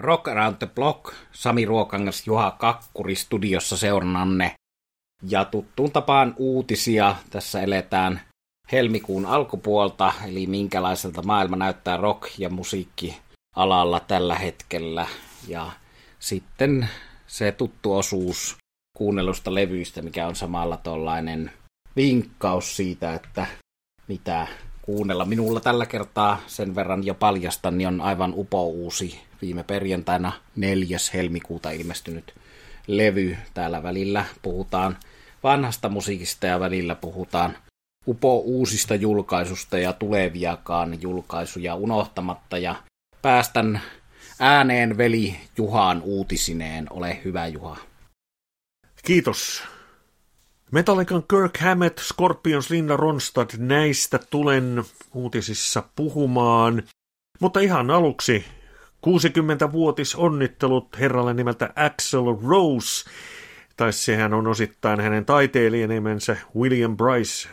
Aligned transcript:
Rock 0.00 0.28
Around 0.28 0.56
the 0.56 0.66
Block, 0.66 1.14
Sami 1.32 1.64
Ruokangas, 1.64 2.26
Juha 2.26 2.50
Kakkuri 2.50 3.14
studiossa 3.14 3.76
seurannanne. 3.76 4.54
Ja 5.28 5.44
tuttuun 5.44 5.92
tapaan 5.92 6.34
uutisia. 6.36 7.16
Tässä 7.30 7.62
eletään 7.62 8.20
helmikuun 8.72 9.26
alkupuolta, 9.26 10.12
eli 10.26 10.46
minkälaiselta 10.46 11.22
maailma 11.22 11.56
näyttää 11.56 11.96
rock- 11.96 12.34
ja 12.38 12.50
musiikkialalla 12.50 14.00
tällä 14.00 14.34
hetkellä. 14.34 15.06
Ja 15.48 15.70
sitten 16.18 16.88
se 17.26 17.52
tuttu 17.52 17.94
osuus 17.94 18.56
kuunnellusta 18.96 19.54
levyistä, 19.54 20.02
mikä 20.02 20.26
on 20.26 20.36
samalla 20.36 20.76
tuollainen 20.76 21.50
vinkkaus 21.96 22.76
siitä, 22.76 23.14
että 23.14 23.46
mitä 24.08 24.46
kuunnella. 24.82 25.24
Minulla 25.24 25.60
tällä 25.60 25.86
kertaa 25.86 26.40
sen 26.46 26.74
verran 26.74 27.06
jo 27.06 27.14
paljastan, 27.14 27.78
niin 27.78 27.88
on 27.88 28.00
aivan 28.00 28.32
upouusi 28.36 29.25
viime 29.42 29.62
perjantaina 29.62 30.32
4. 30.56 30.98
helmikuuta 31.14 31.70
ilmestynyt 31.70 32.34
levy. 32.86 33.36
Täällä 33.54 33.82
välillä 33.82 34.24
puhutaan 34.42 34.96
vanhasta 35.42 35.88
musiikista 35.88 36.46
ja 36.46 36.60
välillä 36.60 36.94
puhutaan 36.94 37.56
upo 38.08 38.38
uusista 38.38 38.94
julkaisusta 38.94 39.78
ja 39.78 39.92
tuleviakaan 39.92 41.02
julkaisuja 41.02 41.74
unohtamatta. 41.74 42.58
Ja 42.58 42.74
päästän 43.22 43.80
ääneen 44.40 44.98
veli 44.98 45.36
Juhaan 45.56 46.02
uutisineen. 46.02 46.86
Ole 46.90 47.20
hyvä 47.24 47.46
Juha. 47.46 47.76
Kiitos. 49.04 49.62
Metallican 50.72 51.22
Kirk 51.30 51.58
Hammett, 51.58 51.98
Scorpions 51.98 52.70
Linda 52.70 52.96
Ronstad, 52.96 53.50
näistä 53.58 54.18
tulen 54.30 54.84
uutisissa 55.14 55.82
puhumaan. 55.96 56.82
Mutta 57.40 57.60
ihan 57.60 57.90
aluksi 57.90 58.44
60-vuotis 59.06 60.14
onnittelut 60.16 60.98
herralle 61.00 61.34
nimeltä 61.34 61.72
Axel 61.76 62.36
Rose, 62.48 63.10
tai 63.76 63.92
sehän 63.92 64.34
on 64.34 64.46
osittain 64.46 65.00
hänen 65.00 65.24
taiteilijanimensä 65.24 66.36
William 66.56 66.96
Bryce 66.96 67.48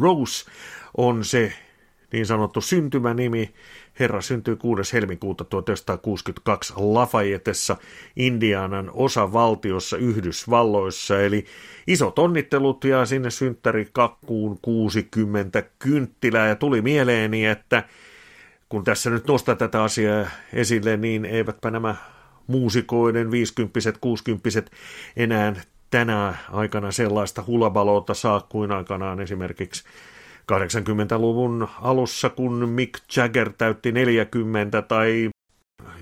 Rose 0.00 0.50
on 0.96 1.24
se 1.24 1.52
niin 2.12 2.26
sanottu 2.26 2.60
syntymänimi. 2.60 3.54
Herra 4.00 4.20
syntyi 4.20 4.56
6. 4.56 4.92
helmikuuta 4.92 5.44
1962 5.44 6.72
Lafayettessa, 6.76 7.76
Indianan 8.16 8.90
osavaltiossa 8.94 9.96
Yhdysvalloissa, 9.96 11.22
eli 11.22 11.44
isot 11.86 12.18
onnittelut 12.18 12.84
ja 12.84 13.06
sinne 13.06 13.30
synttäri 13.30 13.88
kakkuun 13.92 14.58
60 14.62 15.62
kynttilää, 15.78 16.48
ja 16.48 16.56
tuli 16.56 16.82
mieleeni, 16.82 17.46
että 17.46 17.82
kun 18.70 18.84
tässä 18.84 19.10
nyt 19.10 19.26
nostaa 19.26 19.56
tätä 19.56 19.82
asiaa 19.82 20.26
esille, 20.52 20.96
niin 20.96 21.24
eivätpä 21.24 21.70
nämä 21.70 21.94
muusikoiden 22.46 23.30
50 23.30 23.92
60 24.00 24.48
enää 25.16 25.54
tänä 25.90 26.34
aikana 26.50 26.90
sellaista 26.90 27.44
hulabalota 27.46 28.14
saa 28.14 28.40
kuin 28.40 28.72
aikanaan 28.72 29.20
esimerkiksi 29.20 29.84
80-luvun 30.52 31.68
alussa, 31.80 32.28
kun 32.28 32.68
Mick 32.68 33.16
Jagger 33.16 33.52
täytti 33.58 33.92
40 33.92 34.82
tai 34.82 35.30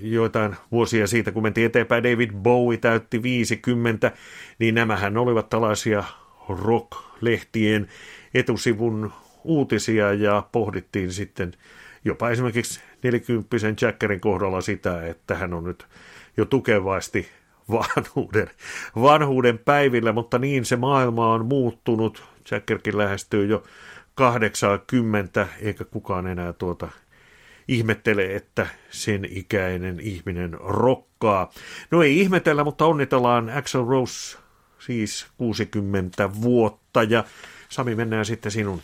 joitain 0.01 0.55
vuosia 0.71 1.07
siitä, 1.07 1.31
kun 1.31 1.43
mentiin 1.43 1.65
eteenpäin, 1.65 2.03
David 2.03 2.31
Bowie 2.31 2.77
täytti 2.77 3.23
50, 3.23 4.11
niin 4.59 4.75
nämähän 4.75 5.17
olivat 5.17 5.49
tällaisia 5.49 6.03
rock-lehtien 6.49 7.87
etusivun 8.33 9.11
uutisia 9.43 10.13
ja 10.13 10.43
pohdittiin 10.51 11.11
sitten 11.11 11.53
jopa 12.05 12.29
esimerkiksi 12.29 12.79
40 13.03 13.57
Jackerin 13.81 14.19
kohdalla 14.19 14.61
sitä, 14.61 15.05
että 15.05 15.35
hän 15.35 15.53
on 15.53 15.63
nyt 15.63 15.87
jo 16.37 16.45
tukevasti 16.45 17.29
vanhuuden, 17.71 18.49
vanhuuden 18.95 19.57
päivillä, 19.57 20.11
mutta 20.11 20.39
niin 20.39 20.65
se 20.65 20.75
maailma 20.75 21.33
on 21.33 21.45
muuttunut. 21.45 22.23
Jackerkin 22.51 22.97
lähestyy 22.97 23.45
jo 23.45 23.63
80, 24.15 25.47
eikä 25.61 25.83
kukaan 25.85 26.27
enää 26.27 26.53
tuota 26.53 26.89
ihmettele, 27.67 28.35
että 28.35 28.67
sen 28.89 29.25
ikäinen 29.29 29.99
ihminen 29.99 30.53
rokkaa. 30.53 31.51
No 31.91 32.03
ei 32.03 32.19
ihmetellä, 32.19 32.63
mutta 32.63 32.85
onnitellaan 32.85 33.49
Axel 33.49 33.85
Rose 33.85 34.37
siis 34.79 35.27
60 35.37 36.29
vuotta 36.41 37.03
ja 37.03 37.23
Sami 37.69 37.95
mennään 37.95 38.25
sitten 38.25 38.51
sinun 38.51 38.81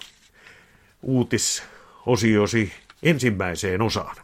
uutisosiosi 1.01 2.73
ensimmäiseen 3.03 3.81
osaan. 3.81 4.16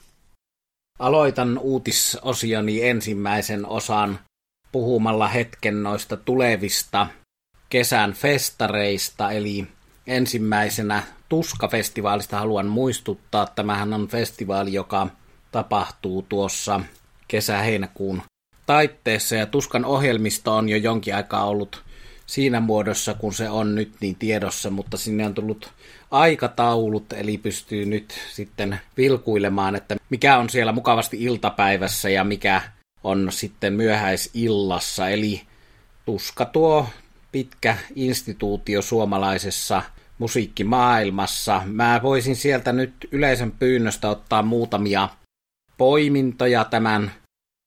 Aloitan 1.00 1.58
uutisosioni 1.58 2.88
ensimmäisen 2.88 3.66
osan 3.66 4.20
puhumalla 4.72 5.28
hetken 5.28 5.84
noista 5.84 6.18
tulevista 6.18 7.08
kesän 7.70 8.14
festareista, 8.14 9.32
eli 9.32 9.68
ensimmäisenä 10.08 11.04
Tuska-festivaalista 11.30 12.40
haluan 12.40 12.68
muistuttaa. 12.68 13.46
Tämähän 13.46 13.94
on 13.94 14.08
festivaali, 14.08 14.74
joka 14.74 15.08
tapahtuu 15.52 16.22
tuossa 16.22 16.82
kesä-heinäkuun 17.28 18.22
taitteessa 18.66 19.36
ja 19.36 19.46
Tuskan 19.46 19.86
ohjelmisto 19.86 20.56
on 20.56 20.70
jo 20.70 20.78
jonkin 20.78 21.16
aikaa 21.16 21.46
ollut 21.46 21.84
siinä 22.32 22.60
muodossa, 22.60 23.14
kun 23.14 23.34
se 23.34 23.50
on 23.50 23.76
nyt 23.76 23.92
niin 24.02 24.16
tiedossa, 24.16 24.70
mutta 24.70 24.98
sinne 24.98 25.26
on 25.26 25.34
tullut 25.34 25.72
aikataulut, 26.12 27.14
eli 27.14 27.38
pystyy 27.38 27.86
nyt 27.86 28.20
sitten 28.34 28.80
vilkuilemaan, 28.98 29.76
että 29.76 29.96
mikä 30.10 30.38
on 30.38 30.50
siellä 30.50 30.72
mukavasti 30.72 31.24
iltapäivässä 31.24 32.10
ja 32.10 32.24
mikä 32.24 32.62
on 33.04 33.32
sitten 33.32 33.74
myöhäisillassa. 33.74 35.10
Eli 35.10 35.42
tuska 36.06 36.46
tuo 36.46 36.88
pitkä 37.32 37.78
instituutio 37.96 38.82
suomalaisessa 38.82 39.82
musiikkimaailmassa. 40.18 41.62
Mä 41.66 42.00
voisin 42.04 42.36
sieltä 42.36 42.74
nyt 42.74 42.94
yleisön 43.12 43.52
pyynnöstä 43.52 44.10
ottaa 44.10 44.44
muutamia 44.44 45.10
poimintoja 45.78 46.66
tämän 46.66 47.12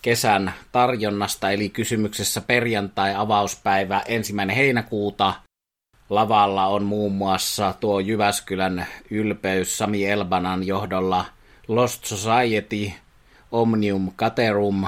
kesän 0.05 0.55
tarjonnasta, 0.73 1.51
eli 1.51 1.69
kysymyksessä 1.69 2.41
perjantai-avauspäivä 2.41 4.03
ensimmäinen 4.07 4.57
heinäkuuta. 4.57 5.35
Lavalla 6.11 6.67
on 6.67 6.85
muun 6.85 7.13
muassa 7.13 7.75
tuo 7.81 8.01
Jyväskylän 8.01 8.87
ylpeys 9.11 9.79
Sami 9.79 10.07
Elbanan 10.07 10.67
johdolla 10.67 11.25
Lost 11.69 12.05
Society, 12.05 12.93
Omnium 13.53 14.13
Caterum, 14.17 14.85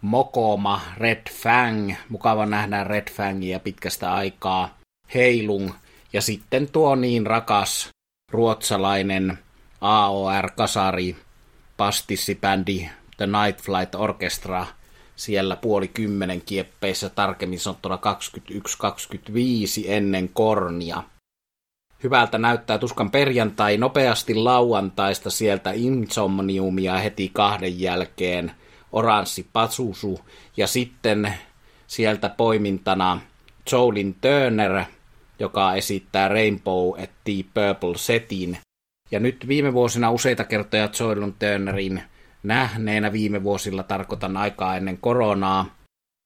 Mokoma, 0.00 0.80
Red 0.96 1.30
Fang, 1.32 1.94
mukava 2.08 2.46
nähdä 2.46 2.84
Red 2.84 3.10
Fangia 3.12 3.60
pitkästä 3.60 4.14
aikaa, 4.14 4.78
Heilung 5.14 5.70
ja 6.12 6.22
sitten 6.22 6.68
tuo 6.68 6.94
niin 6.94 7.26
rakas 7.26 7.88
ruotsalainen 8.32 9.38
AOR-kasari 9.80 11.16
pastissibändi 11.76 12.88
The 13.16 13.26
Night 13.26 13.62
Flight 13.62 13.94
Orchestra 13.94 14.66
siellä 15.16 15.56
puoli 15.56 15.88
kymmenen 15.88 16.42
kieppeissä, 16.42 17.08
tarkemmin 17.08 17.60
sanottuna 17.60 17.98
21-25 18.50 18.54
ennen 19.86 20.28
kornia. 20.28 21.02
Hyvältä 22.02 22.38
näyttää 22.38 22.78
tuskan 22.78 23.10
perjantai 23.10 23.76
nopeasti 23.76 24.34
lauantaista 24.34 25.30
sieltä 25.30 25.72
Insomniumia 25.74 26.98
heti 26.98 27.30
kahden 27.34 27.80
jälkeen 27.80 28.52
Oranssi 28.92 29.46
Patsusu 29.52 30.20
ja 30.56 30.66
sitten 30.66 31.34
sieltä 31.86 32.28
poimintana 32.28 33.20
Jolin 33.72 34.16
Turner, 34.20 34.84
joka 35.38 35.74
esittää 35.74 36.28
Rainbow 36.28 37.02
at 37.02 37.10
the 37.24 37.44
Purple 37.54 37.98
Setin. 37.98 38.58
Ja 39.10 39.20
nyt 39.20 39.48
viime 39.48 39.72
vuosina 39.72 40.10
useita 40.10 40.44
kertoja 40.44 40.88
Jolin 41.00 41.34
Turnerin 41.38 42.02
nähneenä 42.42 43.12
viime 43.12 43.42
vuosilla 43.42 43.82
tarkoitan 43.82 44.36
aikaa 44.36 44.76
ennen 44.76 44.98
koronaa. 44.98 45.66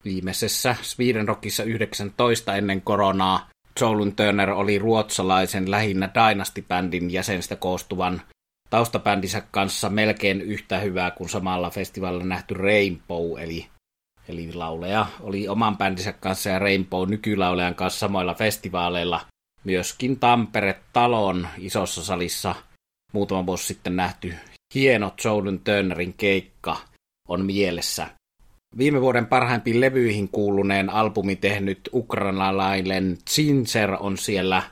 Viimeisessä 0.05 0.77
Sweden 0.83 1.29
Rockissa 1.29 1.63
19 1.63 2.57
ennen 2.57 2.83
koronaa 2.83 3.49
Jolun 3.81 4.17
Turner 4.17 4.51
oli 4.51 4.79
ruotsalaisen 4.79 5.71
lähinnä 5.71 6.09
Dynasty-bändin 6.15 7.11
jäsenistä 7.13 7.57
koostuvan 7.57 8.23
taustabändinsä 8.71 9.43
kanssa 9.51 9.91
melkein 9.91 10.41
yhtä 10.41 10.79
hyvää 10.79 11.11
kuin 11.11 11.29
samalla 11.29 11.71
festivaalilla 11.71 12.25
nähty 12.25 12.55
Rainbow, 12.55 13.39
eli, 13.39 13.67
eli 14.29 14.53
lauleja 14.53 15.07
oli 15.21 15.49
oman 15.49 15.77
bändinsä 15.79 16.13
kanssa 16.13 16.51
ja 16.51 16.59
Rainbow 16.59 17.11
nykylaulejan 17.11 17.75
kanssa 17.75 17.99
samoilla 17.99 18.35
festivaaleilla. 18.35 19.21
Myöskin 19.65 20.21
Tampere-talon 20.21 21.49
isossa 21.59 22.05
salissa 22.05 22.55
muutama 23.13 23.47
vuosi 23.47 23.67
sitten 23.67 23.97
nähty 23.97 24.35
hieno 24.75 25.15
Jolyn 25.25 25.61
Turnerin 25.61 26.15
keikka 26.15 26.77
on 27.29 27.45
mielessä. 27.45 28.07
Viime 28.79 29.01
vuoden 29.01 29.27
parhaimpiin 29.27 29.81
levyihin 29.81 30.29
kuuluneen 30.29 30.91
albumi 30.91 31.37
tehnyt 31.37 31.81
ukrainalainen 31.93 33.19
Zinser 33.31 33.97
on 34.01 34.19
siellä 34.19 34.63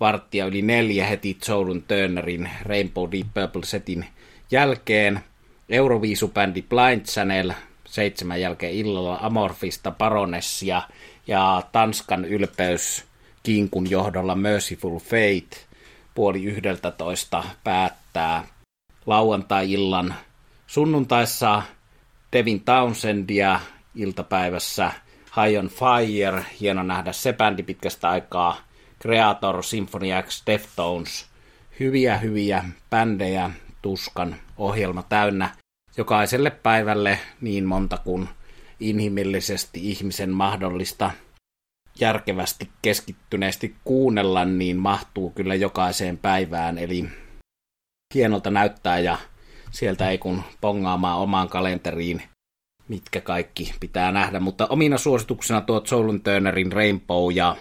varttia 0.00 0.46
yli 0.46 0.62
neljä 0.62 1.06
heti 1.06 1.38
Jolyn 1.48 1.82
Turnerin 1.82 2.50
Rainbow 2.62 3.10
Deep 3.10 3.26
Purple 3.34 3.64
setin 3.64 4.06
jälkeen. 4.50 5.20
Euroviisubändi 5.68 6.62
Blind 6.62 7.06
Channel 7.06 7.52
seitsemän 7.86 8.40
jälkeen 8.40 8.72
illalla 8.72 9.18
Amorfista 9.22 9.90
Baronessia 9.90 10.82
ja 11.26 11.62
Tanskan 11.72 12.24
ylpeys 12.24 13.04
Kinkun 13.42 13.90
johdolla 13.90 14.34
Merciful 14.34 14.98
Fate 14.98 15.56
puoli 16.14 16.44
yhdeltä 16.44 16.90
toista 16.90 17.44
päättää 17.64 18.53
lauantai-illan 19.06 20.14
sunnuntaissa 20.66 21.62
Devin 22.32 22.60
Townsendia 22.60 23.60
iltapäivässä 23.94 24.92
High 25.36 25.58
on 25.58 25.68
Fire, 25.68 26.46
hieno 26.60 26.82
nähdä 26.82 27.12
se 27.12 27.32
bändi 27.32 27.62
pitkästä 27.62 28.10
aikaa, 28.10 28.56
Creator, 29.02 29.62
Symphony 29.62 30.06
X, 30.22 30.42
Deftones, 30.46 31.26
hyviä 31.80 32.16
hyviä 32.16 32.64
bändejä, 32.90 33.50
tuskan 33.82 34.36
ohjelma 34.56 35.02
täynnä. 35.02 35.50
Jokaiselle 35.96 36.50
päivälle 36.50 37.18
niin 37.40 37.64
monta 37.64 37.98
kuin 37.98 38.28
inhimillisesti 38.80 39.90
ihmisen 39.90 40.30
mahdollista 40.30 41.10
järkevästi 42.00 42.68
keskittyneesti 42.82 43.74
kuunnella, 43.84 44.44
niin 44.44 44.76
mahtuu 44.76 45.30
kyllä 45.30 45.54
jokaiseen 45.54 46.18
päivään. 46.18 46.78
Eli 46.78 47.08
hienolta 48.14 48.50
näyttää 48.50 48.98
ja 48.98 49.18
sieltä 49.70 50.10
ei 50.10 50.18
kun 50.18 50.42
pongaamaan 50.60 51.18
omaan 51.18 51.48
kalenteriin, 51.48 52.22
mitkä 52.88 53.20
kaikki 53.20 53.74
pitää 53.80 54.12
nähdä. 54.12 54.40
Mutta 54.40 54.66
omina 54.66 54.98
suosituksena 54.98 55.60
tuo 55.60 55.82
Soul 55.84 56.18
Turnerin 56.18 56.72
Rainbow 56.72 57.32
ja 57.34 57.56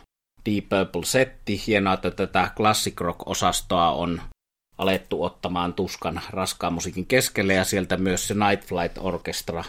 Deep 0.45 0.69
Purple 0.69 1.05
setti. 1.05 1.61
Hienoa, 1.67 1.93
että 1.93 2.11
tätä 2.11 2.51
classic 2.55 3.01
rock-osastoa 3.01 3.91
on 3.91 4.21
alettu 4.77 5.23
ottamaan 5.23 5.73
tuskan 5.73 6.21
raskaan 6.29 6.73
musiikin 6.73 7.05
keskelle 7.05 7.53
ja 7.53 7.63
sieltä 7.63 7.97
myös 7.97 8.27
se 8.27 8.33
Night 8.33 8.67
Flight 8.67 8.97
Orchestra 8.97 9.63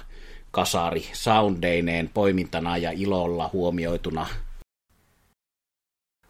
kasari 0.50 1.06
soundeineen 1.12 2.10
poimintana 2.14 2.76
ja 2.76 2.90
ilolla 2.90 3.50
huomioituna. 3.52 4.26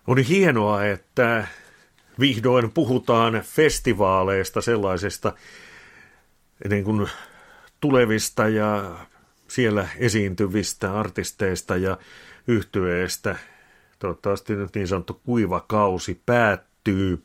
On 0.07 0.19
hienoa, 0.19 0.85
että 0.85 1.47
vihdoin 2.21 2.71
puhutaan 2.73 3.43
festivaaleista, 3.45 4.61
sellaisista 4.61 5.33
niin 6.69 6.85
kuin 6.85 7.09
tulevista 7.81 8.49
ja 8.49 8.97
siellä 9.49 9.89
esiintyvistä 9.99 10.99
artisteista 11.01 11.77
ja 11.77 11.99
yhtyeistä. 12.47 13.37
Toivottavasti 13.99 14.57
nyt 14.57 14.75
niin 14.75 14.89
sanottu 14.89 15.21
kuiva 15.25 15.61
kausi 15.61 16.21
päättyy. 16.27 17.23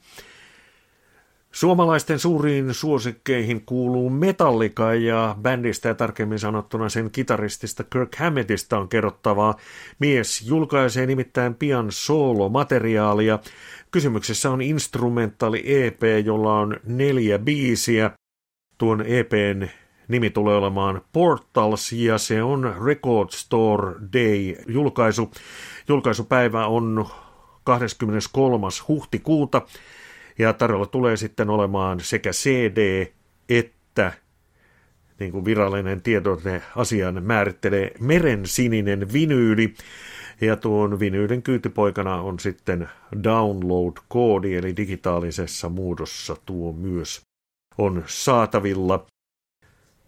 Suomalaisten 1.52 2.20
suuriin 2.20 2.74
suosikkeihin 2.74 3.66
kuuluu 3.66 4.10
Metallica 4.10 4.94
ja 4.94 5.36
bändistä 5.42 5.88
ja 5.88 5.96
tarkemmin 5.96 6.40
sanottuna 6.40 6.90
sen 6.90 7.12
kitaristista 7.12 7.84
Kirk 7.84 8.16
Hammettista 8.16 8.78
on 8.78 8.90
kerrottavaa. 8.90 9.56
Mies 10.00 10.48
julkaisee 10.48 11.06
nimittäin 11.06 11.56
pian 11.56 11.88
solo-materiaalia. 11.90 13.40
Kysymyksessä 13.92 14.52
on 14.52 14.62
instrumentaali 14.62 15.64
EP, 15.66 16.02
jolla 16.26 16.60
on 16.60 16.80
neljä 16.86 17.40
biisiä. 17.40 18.12
Tuon 18.78 19.02
EPn 19.02 19.68
nimi 20.08 20.30
tulee 20.30 20.58
olemaan 20.58 21.02
Portals 21.14 21.92
ja 21.92 22.18
se 22.18 22.44
on 22.44 22.76
Record 22.86 23.30
Store 23.32 23.96
Day 24.14 24.56
julkaisu. 24.68 25.32
Julkaisupäivä 25.88 26.66
on 26.66 27.06
23. 27.64 28.68
huhtikuuta 28.88 29.62
ja 30.40 30.54
tarjolla 30.54 30.86
tulee 30.86 31.18
sitten 31.18 31.50
olemaan 31.50 32.00
sekä 32.00 32.32
CD 32.32 33.08
että 33.50 34.14
niin 35.20 35.32
kuin 35.32 35.46
virallinen 35.46 36.02
tiedote 36.02 36.62
asian 36.76 37.24
määrittelee 37.24 37.92
merensininen 38.00 39.14
vinyyli. 39.14 39.74
Ja 40.42 40.56
tuon 40.56 41.00
vinyylin 41.00 41.44
kyytipoikana 41.44 42.22
on 42.22 42.40
sitten 42.40 42.90
download-koodi, 43.24 44.56
eli 44.56 44.78
digitaalisessa 44.78 45.70
muodossa 45.70 46.36
tuo 46.46 46.74
myös 46.74 47.22
on 47.78 48.04
saatavilla. 48.08 49.06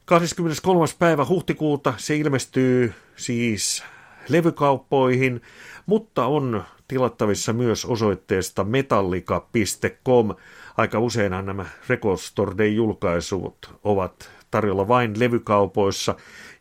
23. 0.05 0.85
päivä 0.99 1.25
huhtikuuta 1.25 1.93
se 1.97 2.15
ilmestyy 2.15 2.93
siis 3.15 3.83
levykauppoihin, 4.29 5.41
mutta 5.85 6.25
on 6.25 6.63
tilattavissa 6.91 7.53
myös 7.53 7.85
osoitteesta 7.85 8.63
metallika.com. 8.63 10.35
Aika 10.77 10.99
useinhan 10.99 11.45
nämä 11.45 11.65
Record 11.89 12.17
Store 12.17 12.57
Day-julkaisut 12.57 13.73
ovat 13.83 14.29
tarjolla 14.51 14.87
vain 14.87 15.19
levykaupoissa, 15.19 16.15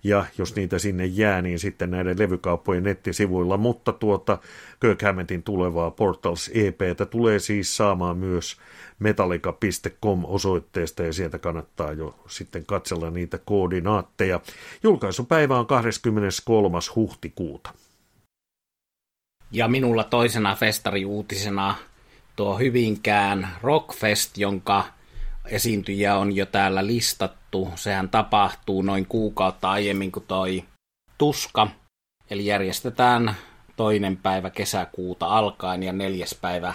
ja 0.04 0.24
jos 0.38 0.56
niitä 0.56 0.78
sinne 0.78 1.06
jää, 1.06 1.42
niin 1.42 1.58
sitten 1.58 1.90
näiden 1.90 2.18
levykauppojen 2.18 2.82
nettisivuilla, 2.82 3.56
mutta 3.56 3.92
tuota 3.92 4.38
Kirk 4.80 5.02
Hammettin 5.02 5.42
tulevaa 5.42 5.90
Portals 5.90 6.50
EPtä 6.54 7.06
tulee 7.06 7.38
siis 7.38 7.76
saamaan 7.76 8.16
myös 8.16 8.56
metallica.com 8.98 10.24
osoitteesta 10.24 11.02
ja 11.02 11.12
sieltä 11.12 11.38
kannattaa 11.38 11.92
jo 11.92 12.14
sitten 12.28 12.66
katsella 12.66 13.10
niitä 13.10 13.38
koordinaatteja. 13.38 14.40
Julkaisupäivä 14.82 15.58
on 15.58 15.66
23. 15.66 16.78
huhtikuuta. 16.96 17.70
Ja 19.52 19.68
minulla 19.68 20.04
toisena 20.04 20.54
festariuutisena 20.54 21.74
tuo 22.36 22.58
Hyvinkään 22.58 23.48
Rockfest, 23.62 24.38
jonka 24.38 24.84
esiintyjä 25.44 26.16
on 26.16 26.36
jo 26.36 26.46
täällä 26.46 26.86
listattu. 26.86 27.70
Sehän 27.74 28.08
tapahtuu 28.08 28.82
noin 28.82 29.06
kuukautta 29.06 29.70
aiemmin 29.70 30.12
kuin 30.12 30.24
toi 30.28 30.64
Tuska. 31.18 31.68
Eli 32.30 32.46
järjestetään 32.46 33.36
toinen 33.76 34.16
päivä 34.16 34.50
kesäkuuta 34.50 35.26
alkaen 35.26 35.82
ja 35.82 35.92
neljäs 35.92 36.38
päivä 36.40 36.74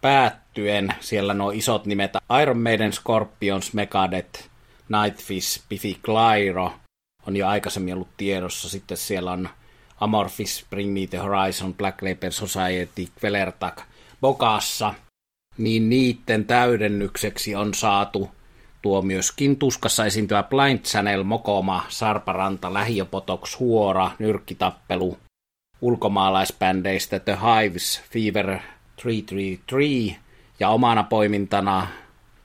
päättyen. 0.00 0.94
Siellä 1.00 1.34
nuo 1.34 1.50
isot 1.50 1.86
nimet 1.86 2.10
Iron 2.42 2.58
Maiden, 2.58 2.92
Scorpions, 2.92 3.72
Megadeth, 3.72 4.48
Nightfish, 4.88 5.62
Biffy 5.68 5.94
Clyro 6.04 6.72
on 7.26 7.36
jo 7.36 7.48
aikaisemmin 7.48 7.94
ollut 7.94 8.16
tiedossa. 8.16 8.68
Sitten 8.68 8.96
siellä 8.96 9.32
on 9.32 9.48
Amorphis, 10.00 10.66
Bring 10.70 10.92
Me 10.92 11.06
The 11.06 11.18
Horizon, 11.18 11.74
Black 11.74 12.02
Label 12.02 12.30
Society, 12.30 13.08
Kvelertak, 13.20 13.82
Bokassa, 14.20 14.94
niin 15.58 15.88
niiden 15.88 16.44
täydennykseksi 16.44 17.54
on 17.54 17.74
saatu 17.74 18.30
tuo 18.82 19.02
myöskin 19.02 19.56
tuskassa 19.56 20.06
esiintyvä 20.06 20.42
Blind 20.42 20.78
Channel, 20.78 21.22
Mokoma, 21.22 21.84
Sarparanta, 21.88 22.74
Lähiöpotox, 22.74 23.58
Huora, 23.58 24.10
Nyrkkitappelu, 24.18 25.18
ulkomaalaisbändeistä 25.80 27.18
The 27.18 27.36
Hives, 27.36 28.02
Fever 28.10 28.58
333 29.02 30.16
ja 30.60 30.68
omana 30.68 31.02
poimintana 31.02 31.86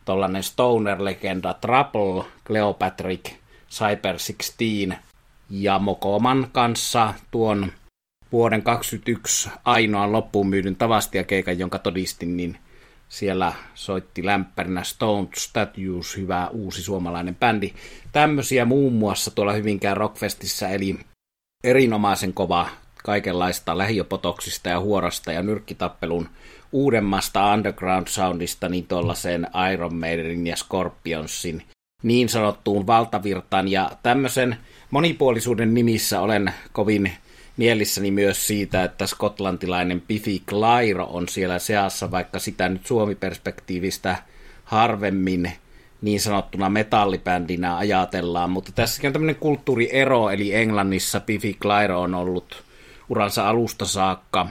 tollanen 0.05 0.43
Stoner-legenda 0.43 1.53
Trouble, 1.53 2.25
Cleopatrick, 2.47 3.25
Cyber 3.69 4.15
16 4.17 5.10
ja 5.51 5.79
Mokoman 5.79 6.47
kanssa 6.51 7.13
tuon 7.31 7.71
vuoden 8.31 8.63
2021 8.63 9.49
ainoan 9.65 10.11
loppuun 10.11 10.47
myydyn 10.47 10.75
Tavastia-keikan, 10.75 11.59
jonka 11.59 11.79
todistin, 11.79 12.37
niin 12.37 12.57
siellä 13.09 13.53
soitti 13.73 14.25
lämpärinä 14.25 14.83
Stone 14.83 15.27
Statues, 15.35 16.17
hyvä 16.17 16.47
uusi 16.47 16.83
suomalainen 16.83 17.35
bändi. 17.35 17.73
Tämmöisiä 18.11 18.65
muun 18.65 18.93
muassa 18.93 19.31
tuolla 19.31 19.53
Hyvinkään 19.53 19.97
Rockfestissä, 19.97 20.69
eli 20.69 20.99
erinomaisen 21.63 22.33
kova 22.33 22.69
kaikenlaista 23.03 23.77
lähiopotoksista 23.77 24.69
ja 24.69 24.79
huorasta 24.79 25.31
ja 25.31 25.41
nyrkkitappelun 25.41 26.29
uudemmasta 26.71 27.53
underground 27.53 28.07
soundista 28.07 28.69
niin 28.69 28.87
tuollaiseen 28.87 29.47
Iron 29.73 29.95
Maidenin 29.95 30.47
ja 30.47 30.55
Scorpionsin 30.55 31.63
niin 32.03 32.29
sanottuun 32.29 32.87
valtavirtaan. 32.87 33.67
Ja 33.67 33.91
tämmöisen 34.03 34.57
monipuolisuuden 34.91 35.73
nimissä 35.73 36.21
olen 36.21 36.53
kovin 36.71 37.11
mielissäni 37.57 38.11
myös 38.11 38.47
siitä, 38.47 38.83
että 38.83 39.07
skotlantilainen 39.07 40.01
Biffy 40.01 40.39
Clyro 40.47 41.05
on 41.05 41.29
siellä 41.29 41.59
seassa, 41.59 42.11
vaikka 42.11 42.39
sitä 42.39 42.69
nyt 42.69 42.85
Suomi-perspektiivistä 42.85 44.15
harvemmin 44.63 45.51
niin 46.01 46.19
sanottuna 46.19 46.69
metallibändinä 46.69 47.77
ajatellaan, 47.77 48.49
mutta 48.49 48.71
tässäkin 48.71 49.07
on 49.07 49.13
tämmöinen 49.13 49.35
kulttuuriero, 49.35 50.29
eli 50.29 50.53
Englannissa 50.55 51.19
Biffy 51.19 51.53
Clyro 51.53 52.01
on 52.01 52.15
ollut 52.15 52.63
uransa 53.09 53.49
alusta 53.49 53.85
saakka 53.85 54.47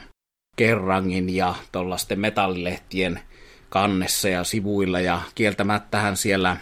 kerrangin 0.56 1.36
ja 1.36 1.54
tuollaisten 1.72 2.20
metallilehtien 2.20 3.20
kannessa 3.68 4.28
ja 4.28 4.44
sivuilla, 4.44 5.00
ja 5.00 5.20
kieltämättähän 5.34 6.16
siellä 6.16 6.56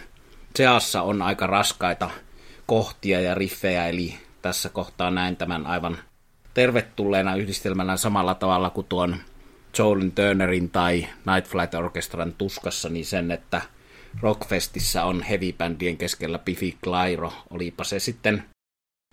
seassa 0.55 1.01
on 1.01 1.21
aika 1.21 1.47
raskaita 1.47 2.09
kohtia 2.65 3.21
ja 3.21 3.35
riffejä, 3.35 3.87
eli 3.87 4.15
tässä 4.41 4.69
kohtaa 4.69 5.11
näin 5.11 5.35
tämän 5.35 5.67
aivan 5.67 5.97
tervetulleena 6.53 7.35
yhdistelmänä 7.35 7.97
samalla 7.97 8.35
tavalla 8.35 8.69
kuin 8.69 8.87
tuon 8.87 9.17
Jolin 9.77 10.11
Turnerin 10.11 10.69
tai 10.69 11.07
Night 11.25 11.51
Flight 11.51 11.73
Orchestran 11.73 12.33
tuskassa, 12.37 12.89
niin 12.89 13.05
sen, 13.05 13.31
että 13.31 13.61
Rockfestissä 14.21 15.05
on 15.05 15.23
heavy 15.23 15.55
keskellä 15.97 16.39
Biffy 16.39 16.73
Clyro, 16.83 17.33
olipa 17.49 17.83
se 17.83 17.99
sitten 17.99 18.43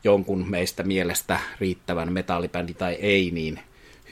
jonkun 0.05 0.51
meistä 0.51 0.83
mielestä 0.83 1.41
riittävän 1.61 2.13
metallibändi 2.13 2.75
tai 2.75 2.95
ei, 2.95 3.31
niin 3.31 3.61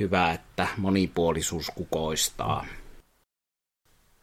hyvä, 0.00 0.33
että 0.33 0.69
monipuolisuus 0.76 1.71
kukoistaa. 1.75 2.66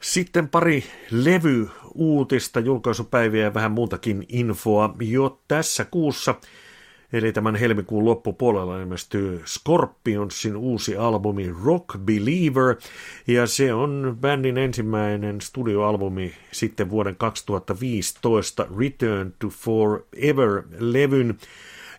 Sitten 0.02 0.50
pari 0.50 0.84
levy-uutista, 1.12 2.60
julkaisupäiviä 2.60 3.44
ja 3.44 3.54
vähän 3.54 3.72
muutakin 3.72 4.26
infoa 4.30 4.96
jo 5.00 5.42
tässä 5.48 5.86
kuussa. 5.86 6.36
Eli 7.14 7.34
tämän 7.34 7.56
helmikuun 7.56 8.06
loppupuolella 8.06 8.80
ilmestyy 8.80 9.42
Scorpionsin 9.46 10.56
uusi 10.56 10.98
albumi 10.98 11.54
Rock 11.66 11.98
Believer, 11.98 12.76
ja 13.28 13.48
se 13.48 13.74
on 13.74 14.18
bändin 14.22 14.58
ensimmäinen 14.58 15.42
studioalbumi 15.42 16.34
sitten 16.52 16.90
vuoden 16.90 17.16
2015 17.16 18.68
Return 18.78 19.34
to 19.40 19.48
Forever-levyn. 19.50 21.38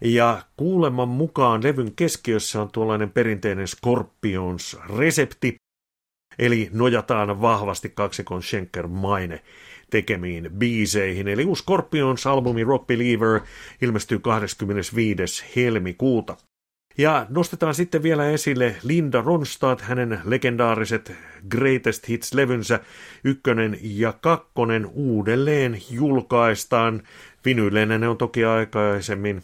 Ja 0.05 0.43
kuuleman 0.57 1.09
mukaan 1.09 1.63
levyn 1.63 1.93
keskiössä 1.97 2.63
on 2.63 2.71
tuollainen 2.73 3.11
perinteinen 3.11 3.67
Scorpions-resepti, 3.69 5.62
eli 6.39 6.69
nojataan 6.73 7.41
vahvasti 7.41 7.93
kaksikon 7.95 8.43
Schenker 8.43 8.87
Maine 8.87 9.43
tekemiin 9.91 10.51
biiseihin. 10.59 11.29
Eli 11.29 11.45
uusi 11.45 11.63
Scorpions-albumi 11.63 12.65
Rock 12.65 12.87
Believer 12.87 13.41
ilmestyy 13.83 14.19
25. 14.19 15.45
helmikuuta. 15.57 16.37
Ja 16.99 17.27
nostetaan 17.29 17.75
sitten 17.75 18.03
vielä 18.03 18.31
esille 18.31 18.77
Linda 18.83 19.21
Ronstadt, 19.21 19.81
hänen 19.81 20.21
legendaariset 20.25 21.13
Greatest 21.49 22.09
Hits-levynsä 22.09 22.81
ykkönen 23.25 23.79
ja 23.83 24.13
kakkonen 24.13 24.87
uudelleen 24.87 25.83
julkaistaan. 25.91 27.03
Vinyyleinä 27.45 27.99
ne 27.99 28.09
on 28.09 28.19
toki 28.19 28.45
aikaisemmin 28.45 29.43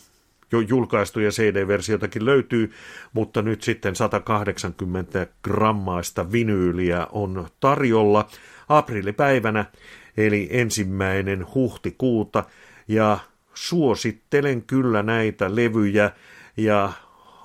jo 0.53 0.61
julkaistuja 0.61 1.31
CD-versioitakin 1.31 2.25
löytyy, 2.25 2.73
mutta 3.13 3.43
nyt 3.43 3.63
sitten 3.63 3.97
180 3.97 5.27
grammaista 5.43 6.33
vinyyliä 6.33 7.07
on 7.13 7.49
tarjolla 7.61 8.29
aprillipäivänä, 8.69 9.65
eli 10.17 10.49
ensimmäinen 10.51 11.47
huhtikuuta, 11.55 12.45
ja 12.89 13.19
suosittelen 13.55 14.63
kyllä 14.63 15.03
näitä 15.03 15.57
levyjä, 15.57 16.11
ja 16.57 16.93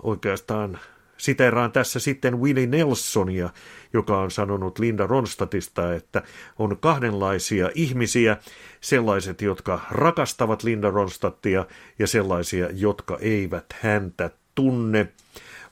oikeastaan 0.03 0.79
siteraan 1.24 1.72
tässä 1.72 2.00
sitten 2.00 2.42
Willie 2.42 2.68
Nelsonia, 2.68 3.50
joka 3.94 4.20
on 4.20 4.32
sanonut 4.32 4.80
Linda 4.80 5.08
Ronstatista, 5.08 5.94
että 5.94 6.24
on 6.60 6.77
kahdenlaisia 6.77 7.70
ihmisiä, 7.75 8.38
sellaiset, 8.82 9.42
jotka 9.42 9.80
rakastavat 9.92 10.63
Linda 10.63 10.89
Ronstattia 10.89 11.65
ja 12.00 12.08
sellaisia, 12.08 12.70
jotka 12.74 13.18
eivät 13.22 13.65
häntä 13.82 14.30
tunne. 14.56 15.08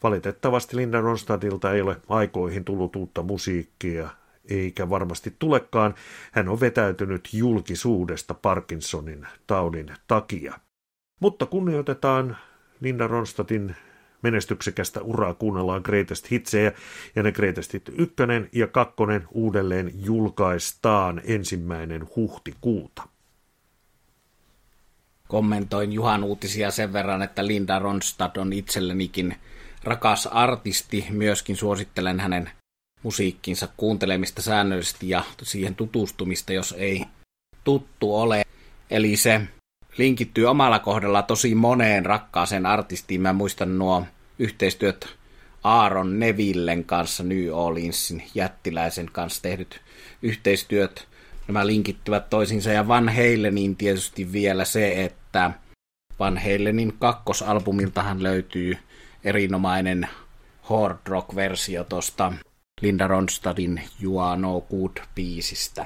Valitettavasti 0.04 0.78
Linda 0.78 1.02
Ronstadtilta 1.02 1.74
ei 1.74 1.82
ole 1.82 1.98
aikoihin 2.10 2.66
tullut 2.66 2.96
uutta 2.96 3.24
musiikkia, 3.24 4.10
eikä 4.50 4.90
varmasti 4.90 5.36
tulekaan. 5.40 5.96
Hän 6.32 6.50
on 6.50 6.60
vetäytynyt 6.60 7.30
julkisuudesta 7.34 8.34
Parkinsonin 8.34 9.28
taudin 9.48 9.92
takia. 10.08 10.60
Mutta 11.20 11.46
kunnioitetaan 11.46 12.38
Linda 12.82 13.08
Ronstadtin 13.08 13.76
menestyksekästä 14.22 15.02
uraa 15.02 15.34
kuunnellaan 15.34 15.82
Greatest 15.86 16.32
Hitsejä 16.32 16.72
ja 17.16 17.24
ne 17.24 17.32
Greatest 17.32 17.74
Hit 17.74 17.90
1 17.98 18.16
ja 18.52 18.68
2 18.68 18.94
uudelleen 19.32 19.92
julkaistaan 19.96 21.22
ensimmäinen 21.26 22.08
huhtikuuta. 22.16 23.04
Kommentoin 25.28 25.94
Juhan 25.94 26.24
uutisia 26.24 26.72
sen 26.72 26.94
verran, 26.94 27.22
että 27.22 27.48
Linda 27.48 27.80
Ronstad 27.80 28.36
on 28.38 28.54
itsellenikin 28.54 29.36
rakas 29.84 30.28
artisti. 30.28 31.06
Myöskin 31.10 31.56
suosittelen 31.56 32.20
hänen 32.20 32.50
musiikkinsa 33.04 33.68
kuuntelemista 33.78 34.42
säännöllisesti 34.42 35.10
ja 35.10 35.24
siihen 35.44 35.76
tutustumista, 35.76 36.54
jos 36.54 36.76
ei 36.78 37.06
tuttu 37.64 38.16
ole. 38.16 38.44
Eli 38.90 39.18
se 39.18 39.42
linkittyy 39.98 40.46
omalla 40.46 40.80
kohdalla 40.80 41.22
tosi 41.22 41.56
moneen 41.56 42.06
rakkaaseen 42.06 42.66
artistiin. 42.66 43.22
Mä 43.22 43.34
muistan 43.34 43.78
nuo 43.78 44.06
yhteistyöt 44.40 45.08
Aaron 45.64 46.20
Nevillen 46.20 46.84
kanssa 46.84 47.24
New 47.24 47.50
Orleansin 47.52 48.24
jättiläisen 48.36 49.10
kanssa 49.12 49.42
tehdyt 49.42 49.82
yhteistyöt. 50.22 51.08
Nämä 51.48 51.68
linkittyvät 51.68 52.30
toisiinsa 52.30 52.72
ja 52.72 52.88
Van 52.88 53.10
Halenin 53.10 53.76
tietysti 53.76 54.32
vielä 54.32 54.66
se, 54.66 55.04
että 55.04 55.52
Van 56.20 56.38
Halenin 56.38 56.94
kakkosalbumiltahan 57.00 58.24
löytyy 58.24 58.78
erinomainen 59.24 60.08
hard 60.62 60.98
rock 61.06 61.36
versio 61.36 61.84
tuosta 61.84 62.34
Linda 62.82 63.08
Ronstadin 63.08 63.82
You 64.04 64.20
Are 64.20 64.42
No 64.42 64.62
Good 64.62 64.98
biisistä. 65.16 65.86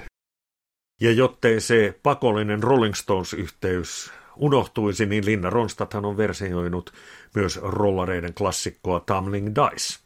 Ja 1.01 1.11
jottei 1.11 1.61
se 1.61 1.99
pakollinen 2.03 2.63
Rolling 2.63 2.93
Stones-yhteys 2.93 4.11
unohtuisi, 4.35 5.05
niin 5.05 5.25
Linna 5.25 5.49
Ronstadthan 5.49 6.05
on 6.05 6.17
versioinut 6.17 6.93
myös 7.35 7.59
rollareiden 7.61 8.33
klassikkoa 8.33 8.99
Tumbling 8.99 9.47
Dice. 9.47 9.99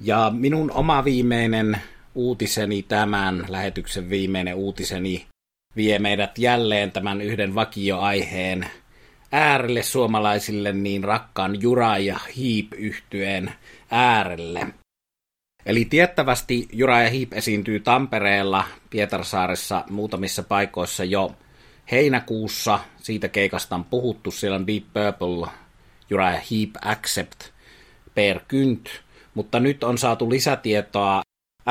Ja 0.00 0.32
minun 0.34 0.70
oma 0.70 1.04
viimeinen 1.04 1.76
uutiseni, 2.14 2.82
tämän 2.82 3.44
lähetyksen 3.48 4.10
viimeinen 4.10 4.54
uutiseni, 4.54 5.26
vie 5.76 5.98
meidät 5.98 6.38
jälleen 6.38 6.92
tämän 6.92 7.20
yhden 7.20 7.54
vakioaiheen 7.54 8.66
äärelle 9.32 9.82
suomalaisille 9.82 10.72
niin 10.72 11.04
rakkaan 11.04 11.62
Jura 11.62 11.98
ja 11.98 12.18
Hiip 12.36 12.72
yhtyeen 12.72 13.52
äärelle. 13.90 14.66
Eli 15.66 15.84
tiettävästi 15.84 16.68
Jura 16.72 17.02
ja 17.02 17.10
Hiip 17.10 17.32
esiintyy 17.32 17.80
Tampereella, 17.80 18.64
Pietarsaaressa 18.90 19.84
muutamissa 19.90 20.42
paikoissa 20.42 21.04
jo 21.04 21.36
heinäkuussa. 21.90 22.78
Siitä 22.96 23.28
keikasta 23.28 23.74
on 23.74 23.84
puhuttu, 23.84 24.30
siellä 24.30 24.56
on 24.56 24.66
Deep 24.66 24.84
Purple, 24.84 25.48
Jura 26.10 26.30
ja 26.30 26.40
Heap 26.50 26.70
Accept, 26.84 27.40
Per 28.14 28.40
Kynt, 28.48 28.88
mutta 29.34 29.60
nyt 29.60 29.84
on 29.84 29.98
saatu 29.98 30.30
lisätietoa 30.30 31.22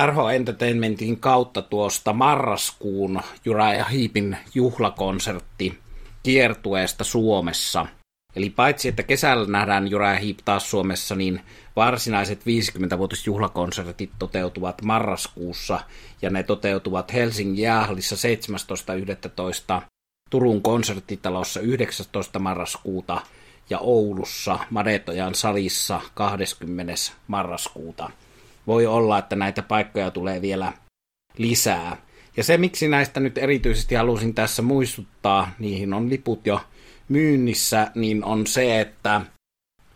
RH 0.06 0.36
Entertainmentin 0.36 1.20
kautta 1.20 1.62
tuosta 1.62 2.14
marraskuun 2.14 3.22
Jura 3.46 3.74
ja 3.74 3.86
Heapin 3.86 4.38
juhlakonsertti 4.56 5.80
kiertueesta 6.24 7.04
Suomessa. 7.04 7.88
Eli 8.36 8.50
paitsi, 8.50 8.88
että 8.88 9.04
kesällä 9.04 9.48
nähdään 9.48 9.88
Jura 9.88 10.14
Heap 10.14 10.38
taas 10.46 10.70
Suomessa, 10.70 11.16
niin 11.16 11.42
varsinaiset 11.76 12.40
50-vuotisjuhlakonsertit 12.40 14.10
toteutuvat 14.20 14.82
marraskuussa, 14.82 15.80
ja 16.22 16.30
ne 16.30 16.44
toteutuvat 16.44 17.14
Helsingin 17.14 17.64
jäähallissa 17.64 18.16
17.11. 19.76 19.82
Turun 20.30 20.62
konserttitalossa 20.62 21.60
19. 21.60 22.40
marraskuuta 22.40 23.22
ja 23.70 23.80
Oulussa 23.80 24.60
Madetojan 24.70 25.36
salissa 25.36 26.02
20. 26.14 26.94
marraskuuta. 27.28 28.10
Voi 28.68 28.86
olla, 28.86 29.18
että 29.18 29.36
näitä 29.36 29.62
paikkoja 29.62 30.12
tulee 30.12 30.42
vielä 30.42 30.74
lisää. 31.38 31.98
Ja 32.38 32.44
se, 32.44 32.58
miksi 32.58 32.88
näistä 32.88 33.20
nyt 33.20 33.38
erityisesti 33.38 33.96
halusin 33.96 34.34
tässä 34.34 34.62
muistuttaa, 34.62 35.52
niihin 35.60 35.94
on 35.94 36.10
liput 36.10 36.48
jo 36.48 36.62
myynnissä, 37.12 37.92
niin 37.96 38.24
on 38.24 38.48
se, 38.48 38.82
että 38.82 39.22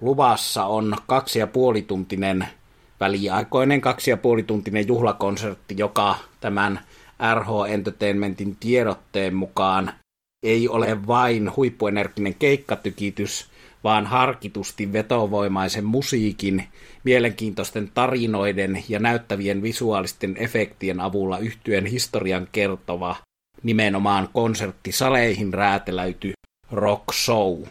luvassa 0.02 0.66
on 0.66 0.96
kaksi 1.08 1.40
ja 1.40 1.48
puolituntinen 1.48 2.48
väliaikoinen 3.00 3.82
kaksi 3.82 4.10
ja 4.10 4.18
puolituntinen 4.18 4.88
juhlakonsertti, 4.88 5.76
joka 5.78 6.16
tämän 6.42 6.80
RH 7.36 7.50
Entertainmentin 7.74 8.56
tiedotteen 8.56 9.36
mukaan 9.36 9.94
ei 10.44 10.70
ole 10.70 11.08
vain 11.08 11.56
huippuenerginen 11.56 12.36
keikkatykitys, 12.36 13.50
vaan 13.84 14.06
harkitusti 14.06 14.94
vetovoimaisen 14.94 15.86
musiikin, 15.86 16.64
mielenkiintoisten 17.04 17.92
tarinoiden 17.94 18.84
ja 18.90 19.00
näyttävien 19.00 19.62
visuaalisten 19.62 20.38
efektien 20.38 21.00
avulla 21.00 21.38
yhtyen 21.38 21.86
historian 21.86 22.48
kertova, 22.52 23.16
nimenomaan 23.64 24.30
konserttisaleihin 24.34 25.54
rääteläyty 25.54 26.34
rock 26.72 27.04
show. 27.14 27.64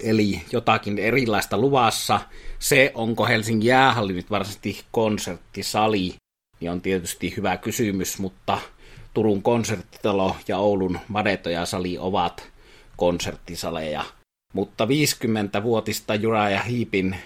Eli 0.00 0.42
jotakin 0.52 0.98
erilaista 0.98 1.58
luvassa. 1.58 2.20
Se, 2.58 2.92
onko 2.94 3.26
Helsingin 3.26 3.68
jäähalli 3.68 4.12
nyt 4.12 4.30
varsinaisesti 4.30 4.84
konserttisali, 4.90 6.14
niin 6.60 6.70
on 6.70 6.80
tietysti 6.80 7.34
hyvä 7.36 7.56
kysymys, 7.56 8.18
mutta 8.18 8.58
Turun 9.14 9.42
konserttitalo 9.42 10.36
ja 10.48 10.58
Oulun 10.58 10.98
Madetoja-sali 11.08 11.98
ovat 11.98 12.52
konserttisaleja. 12.96 14.04
Mutta 14.52 14.84
50-vuotista 14.84 16.14
Jura 16.14 16.50
ja 16.50 16.62
Hiipin 16.62 17.16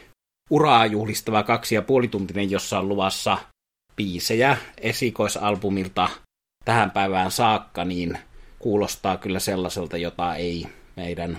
uraa 0.51 0.87
juhlistava 0.87 1.43
kaksi 1.43 1.75
ja 1.75 1.83
puolituntinen, 1.83 2.51
jossa 2.51 2.79
on 2.79 2.89
luvassa 2.89 3.39
biisejä 3.97 4.57
esikoisalbumilta 4.79 6.09
tähän 6.65 6.91
päivään 6.91 7.31
saakka, 7.31 7.85
niin 7.85 8.19
kuulostaa 8.61 9.17
kyllä 9.17 9.38
sellaiselta, 9.38 9.97
jota 9.97 10.35
ei 10.35 10.67
meidän 10.97 11.38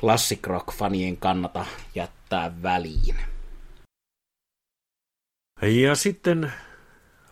classic 0.00 0.46
rock-fanien 0.46 1.16
kannata 1.18 1.66
jättää 1.94 2.62
väliin. 2.62 3.16
Ja 5.62 5.94
sitten 5.94 6.52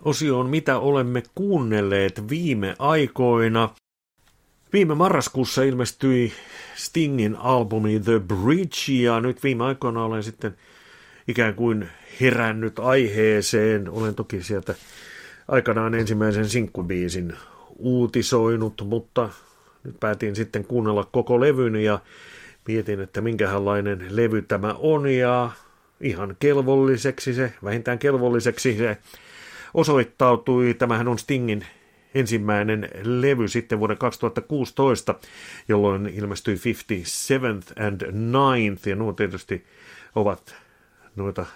osioon, 0.02 0.50
mitä 0.50 0.78
olemme 0.78 1.22
kuunnelleet 1.34 2.28
viime 2.28 2.76
aikoina. 2.78 3.74
Viime 4.72 4.94
marraskuussa 4.94 5.62
ilmestyi 5.62 6.32
Stingin 6.76 7.36
albumi 7.36 8.00
The 8.00 8.20
Bridge, 8.20 9.02
ja 9.02 9.20
nyt 9.20 9.42
viime 9.42 9.64
aikoina 9.64 10.04
olen 10.04 10.22
sitten 10.22 10.56
ikään 11.28 11.54
kuin 11.54 11.88
herännyt 12.20 12.78
aiheeseen. 12.78 13.88
Olen 13.88 14.14
toki 14.14 14.42
sieltä 14.42 14.74
aikanaan 15.48 15.94
ensimmäisen 15.94 16.48
sinkkubiisin 16.48 17.36
uutisoinut, 17.78 18.82
mutta 18.84 19.28
nyt 19.84 20.00
päätin 20.00 20.36
sitten 20.36 20.64
kuunnella 20.64 21.08
koko 21.12 21.40
levyn 21.40 21.76
ja 21.76 21.98
mietin, 22.68 23.00
että 23.00 23.20
minkälainen 23.20 24.06
levy 24.10 24.42
tämä 24.42 24.74
on 24.78 25.08
ja 25.08 25.50
ihan 26.00 26.36
kelvolliseksi 26.38 27.34
se, 27.34 27.52
vähintään 27.64 27.98
kelvolliseksi 27.98 28.76
se 28.78 28.96
osoittautui. 29.74 30.74
Tämähän 30.74 31.08
on 31.08 31.18
Stingin 31.18 31.66
ensimmäinen 32.14 32.88
levy 33.02 33.48
sitten 33.48 33.78
vuoden 33.78 33.98
2016, 33.98 35.14
jolloin 35.68 36.06
ilmestyi 36.06 36.56
57th 36.56 37.82
and 37.86 38.02
9th, 38.02 38.88
ja 38.90 38.96
nuo 38.96 39.12
tietysti 39.12 39.64
ovat 40.14 40.54
noita 41.16 41.46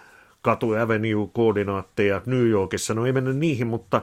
Katu 0.43 0.67
Avenue-koordinaatteja 0.73 2.23
New 2.27 2.49
Yorkissa. 2.49 2.95
No 2.95 3.07
ei 3.07 3.13
mennä 3.13 3.33
niihin, 3.33 3.67
mutta 3.67 4.03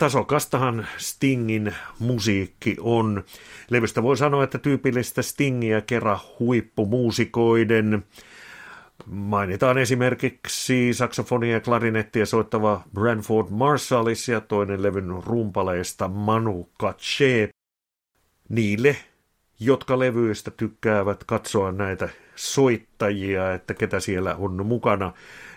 tasokastahan 0.00 0.86
Stingin 0.96 1.74
musiikki 1.98 2.76
on. 2.80 3.24
Levystä 3.70 4.02
voi 4.02 4.16
sanoa, 4.16 4.44
että 4.44 4.58
tyypillistä 4.58 5.22
Stingiä 5.22 5.80
kerran 5.80 6.18
huippumuusikoiden. 6.38 8.04
Mainitaan 9.06 9.78
esimerkiksi 9.78 10.94
saksofonia 10.94 11.52
ja 11.52 11.60
klarinettia 11.60 12.26
soittava 12.26 12.82
Branford 12.94 13.46
Marshallis 13.50 14.28
ja 14.28 14.40
toinen 14.40 14.82
levyn 14.82 15.22
rumpaleista 15.26 16.08
Manu 16.08 16.70
Katché. 16.82 17.48
Niille, 18.48 18.96
jotka 19.60 19.98
levyistä 19.98 20.50
tykkäävät 20.50 21.24
katsoa 21.24 21.72
näitä 21.72 22.08
soittajia, 22.36 23.54
että 23.54 23.74
ketä 23.74 24.00
siellä 24.00 24.34
on 24.34 24.66
mukana, 24.66 25.12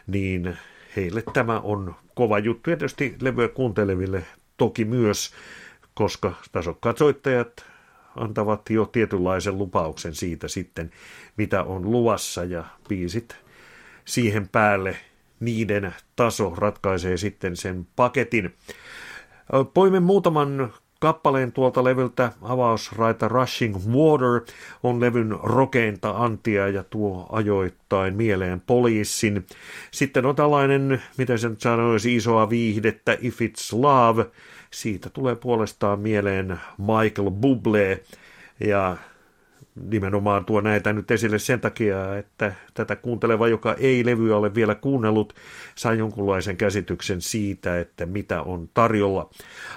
niin 0.08 0.58
heille 0.96 1.24
tämä 1.34 1.60
on 1.60 1.96
kova 2.16 2.40
juttu. 2.40 2.70
Ja 2.70 2.78
tietysti 2.78 3.16
levyä 3.22 3.48
kuunteleville 3.48 4.26
toki 4.58 4.86
myös, 4.86 5.34
koska 5.94 6.34
tasokkaat 6.52 6.98
soittajat 6.98 7.66
antavat 8.16 8.70
jo 8.70 8.86
tietynlaisen 8.86 9.58
lupauksen 9.58 10.16
siitä 10.16 10.48
sitten, 10.48 10.92
mitä 11.38 11.64
on 11.64 11.92
luvassa 11.92 12.44
ja 12.44 12.64
biisit 12.90 13.36
siihen 14.06 14.50
päälle 14.50 14.98
niiden 15.40 15.94
taso 16.16 16.54
ratkaisee 16.58 17.18
sitten 17.18 17.56
sen 17.56 17.88
paketin. 17.96 18.54
Poimen 19.74 20.04
muutaman 20.04 20.74
Kappaleen 21.04 21.52
tuolta 21.52 21.84
levyltä 21.84 22.32
avausraita 22.42 23.28
Rushing 23.28 23.76
Water 23.76 24.42
on 24.84 25.00
levyn 25.00 25.38
rokeinta 25.44 26.10
antia 26.10 26.68
ja 26.68 26.84
tuo 26.84 27.28
ajoittain 27.32 28.16
mieleen 28.16 28.62
poliissin. 28.62 29.46
Sitten 29.92 30.26
on 30.26 30.36
tällainen, 30.36 31.02
miten 31.18 31.40
sen 31.40 31.56
sanoisi, 31.60 32.16
isoa 32.16 32.50
viihdettä 32.50 33.18
If 33.22 33.40
It's 33.42 33.80
Love. 33.80 34.26
Siitä 34.72 35.10
tulee 35.10 35.36
puolestaan 35.36 36.00
mieleen 36.00 36.60
Michael 36.78 37.30
Bublé 37.30 38.04
ja 38.60 38.98
nimenomaan 39.76 40.46
tuo 40.46 40.62
näitä 40.62 40.94
nyt 40.94 41.12
esille 41.12 41.40
sen 41.40 41.60
takia, 41.60 42.18
että 42.18 42.54
tätä 42.74 42.96
kuunteleva, 42.96 43.48
joka 43.48 43.74
ei 43.74 44.06
levyä 44.06 44.38
ole 44.38 44.56
vielä 44.56 44.76
kuunnellut, 44.76 45.36
saa 45.76 45.94
jonkunlaisen 45.94 46.58
käsityksen 46.58 47.22
siitä, 47.22 47.80
että 47.80 48.06
mitä 48.06 48.42
on 48.42 48.70
tarjolla. 48.74 49.30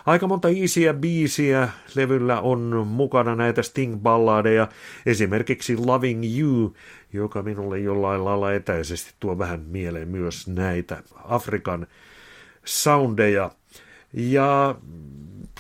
Aika 0.06 0.26
monta 0.26 0.48
iisiä 0.48 0.94
biisiä 0.94 1.68
levyllä 1.94 2.40
on 2.40 2.86
mukana 2.86 3.34
näitä 3.34 3.62
Sting-balladeja, 3.62 4.68
esimerkiksi 5.06 5.76
Loving 5.76 6.38
You, 6.38 6.74
joka 7.12 7.42
minulle 7.42 7.78
jollain 7.78 8.24
lailla 8.24 8.52
etäisesti 8.52 9.14
tuo 9.20 9.38
vähän 9.38 9.60
mieleen 9.60 10.08
myös 10.08 10.48
näitä 10.48 11.02
Afrikan 11.24 11.86
soundeja. 12.64 13.50
Ja 14.12 14.74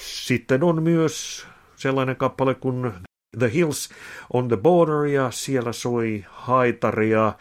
sitten 0.00 0.62
on 0.62 0.82
myös 0.82 1.46
sellainen 1.76 2.16
kappale 2.16 2.54
kuin 2.54 2.92
The 3.38 3.52
Hills 3.54 3.88
on 4.32 4.48
the 4.48 4.56
Border 4.56 5.06
ja 5.06 5.30
siellä 5.30 5.72
soi 5.72 6.24
haitaria. 6.28 7.32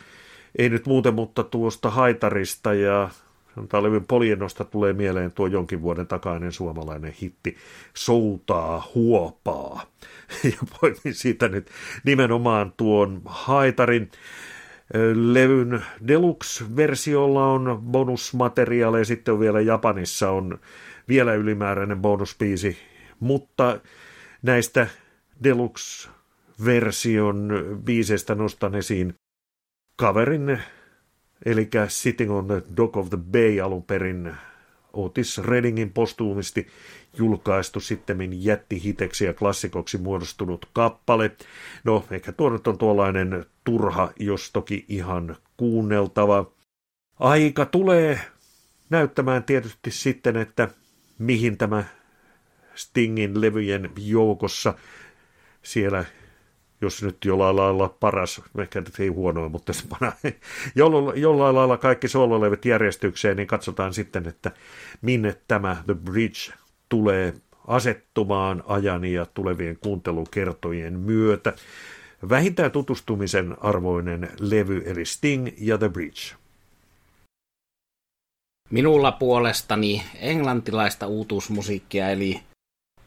Ei 0.58 0.70
nyt 0.70 0.86
muuten, 0.86 1.14
mutta 1.14 1.44
tuosta 1.44 1.90
haitarista 1.90 2.74
ja 2.74 3.10
sanotaan 3.56 3.84
levyn 3.84 4.06
poljennosta 4.06 4.64
tulee 4.66 4.94
mieleen 4.94 5.32
tuo 5.32 5.48
jonkin 5.48 5.82
vuoden 5.82 6.08
takainen 6.08 6.52
suomalainen 6.52 7.14
hitti 7.22 7.58
Soutaa 7.94 8.92
huopaa. 8.96 9.86
Ja 10.44 10.58
poimin 10.82 11.14
siitä 11.14 11.48
nyt 11.48 11.70
nimenomaan 12.04 12.74
tuon 12.78 13.22
haitarin. 13.26 14.12
Levyn 15.14 15.84
deluxe-versiolla 16.08 17.48
on 17.48 17.80
bonusmateriaaleja, 17.92 19.06
sitten 19.06 19.34
on 19.34 19.40
vielä 19.40 19.62
Japanissa 19.62 20.32
on 20.32 20.60
vielä 21.08 21.34
ylimääräinen 21.34 22.02
bonuspiisi, 22.02 22.78
mutta 23.20 23.80
näistä 24.42 24.88
Deluxe-version 25.43 27.50
biisestä 27.86 28.36
nostan 28.36 28.76
esiin 28.76 29.13
kaverin, 29.95 30.60
eli 31.45 31.69
Sitting 31.88 32.32
on 32.32 32.48
the 32.48 32.63
Dock 32.78 32.98
of 32.98 33.10
the 33.10 33.19
Bay 33.32 33.60
alun 33.60 33.84
perin 33.84 34.36
Otis 34.93 35.38
Reddingin 35.38 35.93
postuumisti 35.93 36.67
julkaistu 37.17 37.80
sitten 37.80 38.43
jättihiteksi 38.43 39.26
ja 39.26 39.34
klassikoksi 39.34 39.98
muodostunut 39.98 40.69
kappale. 40.74 41.32
No, 41.84 42.06
ehkä 42.12 42.32
tuo 42.32 42.50
nyt 42.50 42.67
on 42.67 42.78
tuollainen 42.78 43.45
turha, 43.63 44.12
jos 44.19 44.52
toki 44.52 44.86
ihan 44.89 45.36
kuunneltava. 45.58 46.52
Aika 47.19 47.65
tulee 47.65 48.19
näyttämään 48.89 49.43
tietysti 49.43 49.91
sitten, 49.91 50.38
että 50.38 50.69
mihin 51.19 51.58
tämä 51.58 51.84
Stingin 52.76 53.41
levyjen 53.41 53.91
joukossa 53.98 54.74
siellä, 55.65 56.06
jos 56.82 57.04
nyt 57.04 57.17
jollain 57.25 57.56
lailla 57.56 57.89
paras, 57.99 58.41
ehkä 58.60 58.82
nyt 58.82 58.99
ei 58.99 59.08
huonoa, 59.08 59.49
mutta 59.49 59.73
jollain, 60.75 61.21
jollain 61.21 61.56
lailla 61.56 61.78
kaikki 61.78 62.08
soololevyt 62.08 62.65
järjestykseen, 62.65 63.38
niin 63.38 63.47
katsotaan 63.47 63.93
sitten, 63.93 64.28
että 64.28 64.51
minne 65.01 65.38
tämä 65.47 65.84
The 65.86 65.93
Bridge 65.93 66.54
tulee 66.89 67.34
asettumaan 67.67 68.63
ajan 68.67 69.06
ja 69.06 69.25
tulevien 69.25 69.78
kuuntelukertojen 69.78 70.99
myötä. 70.99 71.54
Vähintään 72.30 72.71
tutustumisen 72.71 73.58
arvoinen 73.62 74.30
levy, 74.39 74.84
eli 74.86 75.06
Sting 75.06 75.47
ja 75.58 75.78
The 75.78 75.89
Bridge. 75.89 76.36
Minulla 78.69 79.12
puolestani 79.12 80.04
englantilaista 80.19 81.08
uutuusmusiikkia, 81.08 82.10
eli 82.10 82.41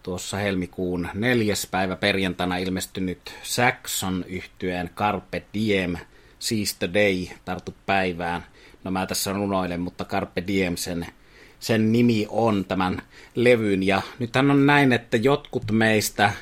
tuossa 0.02 0.37
helmikuun 0.37 1.08
neljäs 1.14 1.68
päivä 1.70 1.96
perjantaina 1.96 2.56
ilmestynyt 2.56 3.34
Saxon 3.42 4.24
yhtyeen 4.28 4.90
Carpe 4.96 5.42
Diem 5.54 5.96
Seize 6.38 6.76
the 6.78 6.90
Day, 6.94 7.26
tartu 7.44 7.74
päivään. 7.87 8.44
No 8.84 8.90
mä 8.90 9.06
tässä 9.06 9.32
runoilen, 9.32 9.80
mutta 9.80 10.04
Carpe 10.04 10.44
Diem 10.46 10.76
sen, 10.76 11.06
sen 11.61 11.92
nimi 11.92 12.26
on 12.28 12.64
tämän 12.64 13.02
levyn. 13.34 13.82
Ja 13.82 14.02
nythän 14.18 14.50
on 14.50 14.66
näin, 14.66 14.92
että 14.92 15.16
jotkut 15.16 15.70
meistä 15.72 16.32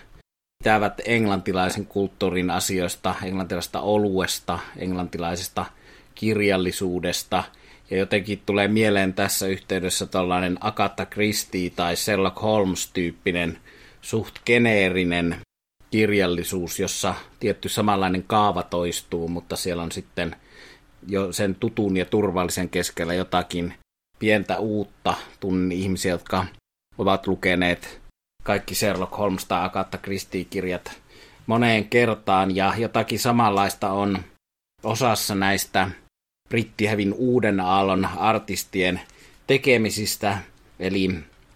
pitävät 0.58 1.00
englantilaisen 1.04 1.86
kulttuurin 1.86 2.50
asioista, 2.50 3.14
englantilaisesta 3.22 3.80
oluesta, 3.80 4.58
englantilaisesta 4.76 5.66
kirjallisuudesta– 6.14 7.44
ja 7.90 7.96
jotenkin 7.96 8.42
tulee 8.46 8.68
mieleen 8.68 9.14
tässä 9.14 9.46
yhteydessä 9.46 10.06
tällainen 10.06 10.58
Agatha 10.60 11.06
Christie 11.06 11.70
tai 11.70 11.96
Sherlock 11.96 12.42
Holmes-tyyppinen 12.42 13.58
suht 14.00 14.34
geneerinen 14.46 15.36
kirjallisuus, 15.90 16.80
jossa 16.80 17.14
tietty 17.40 17.68
samanlainen 17.68 18.22
kaava 18.22 18.62
toistuu, 18.62 19.28
mutta 19.28 19.56
siellä 19.56 19.82
on 19.82 19.92
sitten 19.92 20.36
jo 21.08 21.32
sen 21.32 21.54
tutun 21.54 21.96
ja 21.96 22.04
turvallisen 22.04 22.68
keskellä 22.68 23.14
jotakin 23.14 23.74
pientä 24.18 24.58
uutta. 24.58 25.14
Tunnen 25.40 25.72
ihmisiä, 25.72 26.12
jotka 26.12 26.46
ovat 26.98 27.26
lukeneet 27.26 28.00
kaikki 28.42 28.74
Sherlock 28.74 29.18
Holmes 29.18 29.44
tai 29.44 29.64
Agatha 29.64 29.98
Christie-kirjat 29.98 31.00
moneen 31.46 31.88
kertaan, 31.88 32.56
ja 32.56 32.74
jotakin 32.76 33.18
samanlaista 33.18 33.90
on 33.90 34.18
osassa 34.82 35.34
näistä 35.34 35.90
brittihävin 36.48 37.14
uuden 37.14 37.60
aallon 37.60 38.08
artistien 38.16 39.00
tekemisistä, 39.46 40.38
eli 40.80 41.10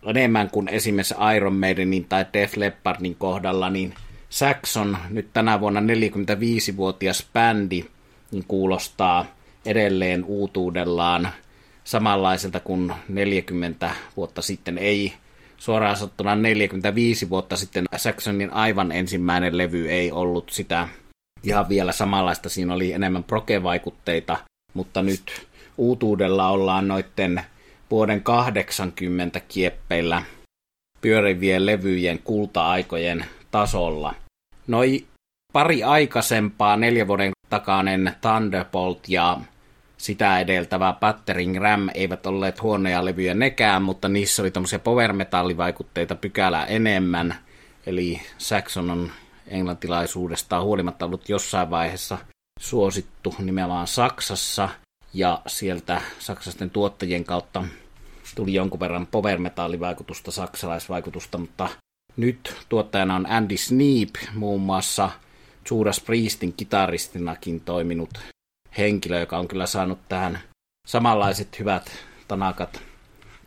enemmän 0.07 0.51
kuin 0.51 0.69
esimerkiksi 0.69 1.15
Iron 1.37 1.57
Maidenin 1.57 2.05
tai 2.05 2.27
Def 2.33 2.57
Leppardin 2.57 3.15
kohdalla, 3.15 3.71
niin 3.71 3.95
Saxon, 4.31 4.99
nyt 5.11 5.33
tänä 5.33 5.61
vuonna 5.61 5.81
45-vuotias 5.81 7.27
bändi, 7.33 7.85
niin 8.31 8.45
kuulostaa 8.49 9.27
edelleen 9.67 10.25
uutuudellaan 10.25 11.29
samanlaiselta 11.85 12.61
kuin 12.61 12.93
40 13.09 13.91
vuotta 14.17 14.43
sitten. 14.43 14.79
Ei 14.79 15.13
suoraan 15.57 15.97
sanottuna 15.97 16.37
45 16.37 17.31
vuotta 17.31 17.57
sitten 17.57 17.85
Saxonin 17.97 18.53
aivan 18.53 18.93
ensimmäinen 18.93 19.59
levy 19.59 19.91
ei 19.91 20.13
ollut 20.13 20.51
sitä 20.51 20.89
ihan 21.43 21.69
vielä 21.69 21.93
samanlaista. 21.93 22.49
Siinä 22.49 22.75
oli 22.75 22.93
enemmän 22.93 23.25
proke-vaikutteita, 23.25 24.37
mutta 24.75 25.03
nyt 25.03 25.47
uutuudella 25.79 26.49
ollaan 26.49 26.89
noitten 26.89 27.43
vuoden 27.91 28.23
80 28.23 29.41
kieppeillä 29.41 30.23
pyörivien 31.01 31.67
levyjen 31.67 32.19
kulta-aikojen 32.19 33.25
tasolla. 33.51 34.15
Noi 34.67 35.07
pari 35.53 35.83
aikaisempaa 35.83 36.77
neljä 36.77 37.09
vuoden 37.09 37.33
takainen 37.49 38.13
Thunderbolt 38.21 39.09
ja 39.09 39.41
sitä 39.97 40.41
edeltävä 40.41 40.95
Battering 41.01 41.57
Ram 41.57 41.89
eivät 41.95 42.27
olleet 42.27 42.63
huonoja 42.63 43.05
levyjä 43.05 43.35
nekään, 43.35 43.83
mutta 43.83 44.09
niissä 44.09 44.43
oli 44.43 44.51
tämmöisiä 44.51 44.79
power 44.79 45.13
metallivaikutteita 45.13 46.15
pykälää 46.15 46.67
enemmän. 46.67 47.35
Eli 47.87 48.21
Saxon 48.39 48.91
on 48.91 49.11
englantilaisuudestaan 49.47 50.63
huolimatta 50.63 51.05
ollut 51.05 51.29
jossain 51.29 51.71
vaiheessa 51.71 52.19
suosittu 52.61 53.35
nimenomaan 53.39 53.87
Saksassa, 53.87 54.69
ja 55.15 55.43
sieltä 55.47 56.01
saksasten 56.19 56.71
tuottajien 56.71 57.25
kautta 57.25 57.65
tuli 58.35 58.55
jonkun 58.55 58.81
verran 58.81 59.07
power 59.07 59.39
metallivaikutusta, 59.39 60.31
saksalaisvaikutusta, 60.31 61.39
mutta 61.39 61.69
nyt 62.17 62.57
tuottajana 62.69 63.17
on 63.17 63.31
Andy 63.31 63.57
Sneap, 63.57 64.09
muun 64.35 64.61
muassa 64.61 65.11
Judas 65.71 66.01
Priestin 66.01 66.53
kitaristinakin 66.53 67.61
toiminut 67.61 68.19
henkilö, 68.79 69.21
joka 69.21 69.39
on 69.39 69.49
kyllä 69.49 69.67
saanut 69.67 69.99
tähän 70.09 70.39
samanlaiset 70.87 71.59
hyvät 71.59 71.91
tanakat, 72.29 72.83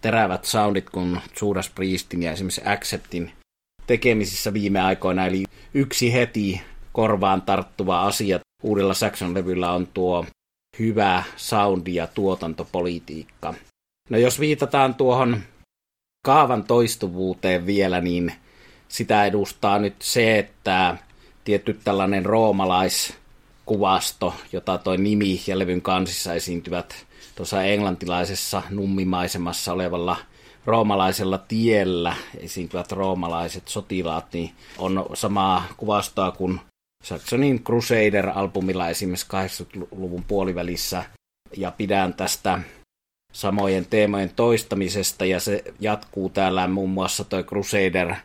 terävät 0.02 0.45
soundit 0.45 0.89
kuin 0.89 1.21
Judas 1.41 1.69
Priestin 1.69 2.23
ja 2.23 2.32
esimerkiksi 2.32 2.62
Acceptin 2.65 3.32
tekemisissä 3.88 4.54
viime 4.54 4.82
aikoina. 4.82 5.26
Eli 5.26 5.43
yksi 5.73 6.13
heti 6.13 6.62
korvaan 6.91 7.41
tarttuva 7.41 8.06
asia 8.06 8.39
uudella 8.63 8.93
Saxon-levyllä 8.93 9.71
on 9.71 9.88
tuo 9.88 10.26
hyvä 10.80 11.23
soundi 11.36 11.95
ja 11.95 12.08
tuotantopolitiikka. 12.08 13.54
No 14.10 14.17
jos 14.17 14.39
viitataan 14.39 14.95
tuohon 14.95 15.41
kaavan 16.26 16.63
toistuvuuteen 16.63 17.65
vielä, 17.65 18.02
niin 18.02 18.34
sitä 18.88 19.26
edustaa 19.26 19.80
nyt 19.80 19.95
se, 19.99 20.39
että 20.39 20.97
tietty 21.43 21.80
tällainen 21.84 22.26
roomalaiskuvasto, 22.26 24.34
jota 24.52 24.78
toi 24.78 24.97
nimi 24.97 25.41
ja 25.47 25.60
levyn 25.60 25.82
kansissa 25.82 26.34
esiintyvät 26.34 27.06
tuossa 27.36 27.63
englantilaisessa 27.63 28.62
nummimaisemassa 28.69 29.73
olevalla 29.73 30.17
roomalaisella 30.65 31.38
tiellä 31.38 32.15
esiintyvät 32.38 32.91
roomalaiset 32.91 33.67
sotilaat, 33.67 34.26
niin 34.34 34.52
on 34.78 35.06
samaa 35.13 35.63
kuvastoa 35.78 36.32
kuin 36.32 36.60
Saxonin 37.04 37.63
Crusader-albumilla 37.63 38.89
esimerkiksi 38.89 39.28
80-luvun 39.28 40.24
puolivälissä, 40.24 41.04
ja 41.58 41.72
pidän 41.72 42.13
tästä 42.13 42.60
samojen 43.34 43.86
teemojen 43.86 44.32
toistamisesta, 44.36 45.26
ja 45.26 45.39
se 45.39 45.63
jatkuu 45.80 46.30
täällä 46.30 46.68
muun 46.68 46.89
muassa 46.89 47.24
toi 47.24 47.44
Crusader 47.44 48.16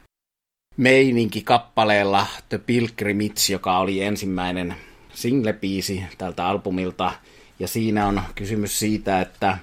meininki 0.76 1.42
kappaleella 1.42 2.26
The 2.48 2.58
Pilgrimage, 2.58 3.52
joka 3.52 3.78
oli 3.78 4.02
ensimmäinen 4.02 4.74
singlepiisi 5.14 6.04
tältä 6.18 6.46
albumilta, 6.46 7.12
ja 7.58 7.68
siinä 7.68 8.06
on 8.06 8.22
kysymys 8.34 8.78
siitä, 8.78 9.20
että 9.20 9.58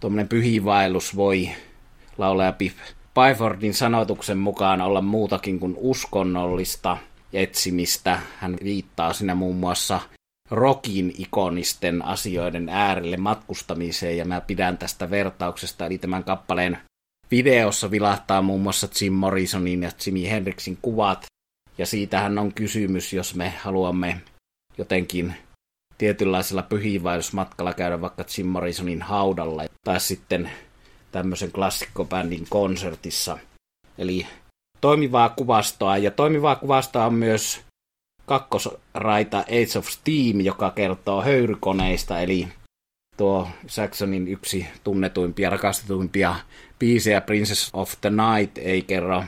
tuommoinen 0.00 0.28
pyhivaellus 0.28 1.16
voi 1.16 1.50
laulaja 2.18 2.54
Byfordin 3.14 3.74
sanotuksen 3.74 4.38
mukaan 4.38 4.80
olla 4.80 5.00
muutakin 5.00 5.60
kuin 5.60 5.74
uskonnollista 5.76 6.96
etsimistä. 7.32 8.20
Hän 8.38 8.56
viittaa 8.64 9.12
siinä 9.12 9.34
muun 9.34 9.56
muassa 9.56 10.00
rokin 10.50 11.14
ikonisten 11.18 12.04
asioiden 12.04 12.68
äärelle 12.68 13.16
matkustamiseen, 13.16 14.16
ja 14.16 14.24
mä 14.24 14.40
pidän 14.40 14.78
tästä 14.78 15.10
vertauksesta, 15.10 15.86
eli 15.86 15.98
tämän 15.98 16.24
kappaleen 16.24 16.78
videossa 17.30 17.90
vilahtaa 17.90 18.42
muun 18.42 18.60
muassa 18.60 18.88
Jim 19.00 19.12
Morrisonin 19.12 19.82
ja 19.82 19.90
Jimi 20.06 20.30
Hendrixin 20.30 20.78
kuvat, 20.82 21.26
ja 21.78 21.86
siitähän 21.86 22.38
on 22.38 22.54
kysymys, 22.54 23.12
jos 23.12 23.34
me 23.34 23.54
haluamme 23.62 24.20
jotenkin 24.78 25.34
tietynlaisella 25.98 26.62
pyhiinvaellusmatkalla 26.62 27.74
käydä 27.74 28.00
vaikka 28.00 28.24
Jim 28.38 28.46
Morrisonin 28.46 29.02
haudalla, 29.02 29.64
tai 29.84 30.00
sitten 30.00 30.50
tämmöisen 31.12 31.52
klassikkobändin 31.52 32.46
konsertissa. 32.48 33.38
Eli 33.98 34.26
toimivaa 34.80 35.28
kuvastoa, 35.28 35.96
ja 35.96 36.10
toimivaa 36.10 36.56
kuvastoa 36.56 37.06
on 37.06 37.14
myös 37.14 37.60
kakkosraita 38.26 39.38
Age 39.38 39.78
of 39.78 39.86
Steam, 39.86 40.40
joka 40.40 40.70
kertoo 40.70 41.22
höyrykoneista, 41.22 42.20
eli 42.20 42.48
tuo 43.16 43.48
Saxonin 43.66 44.28
yksi 44.28 44.66
tunnetuimpia, 44.84 45.50
rakastetuimpia 45.50 46.34
biisejä 46.78 47.20
Princess 47.20 47.70
of 47.72 47.94
the 48.00 48.10
Night 48.10 48.58
ei 48.58 48.82
kerro 48.82 49.24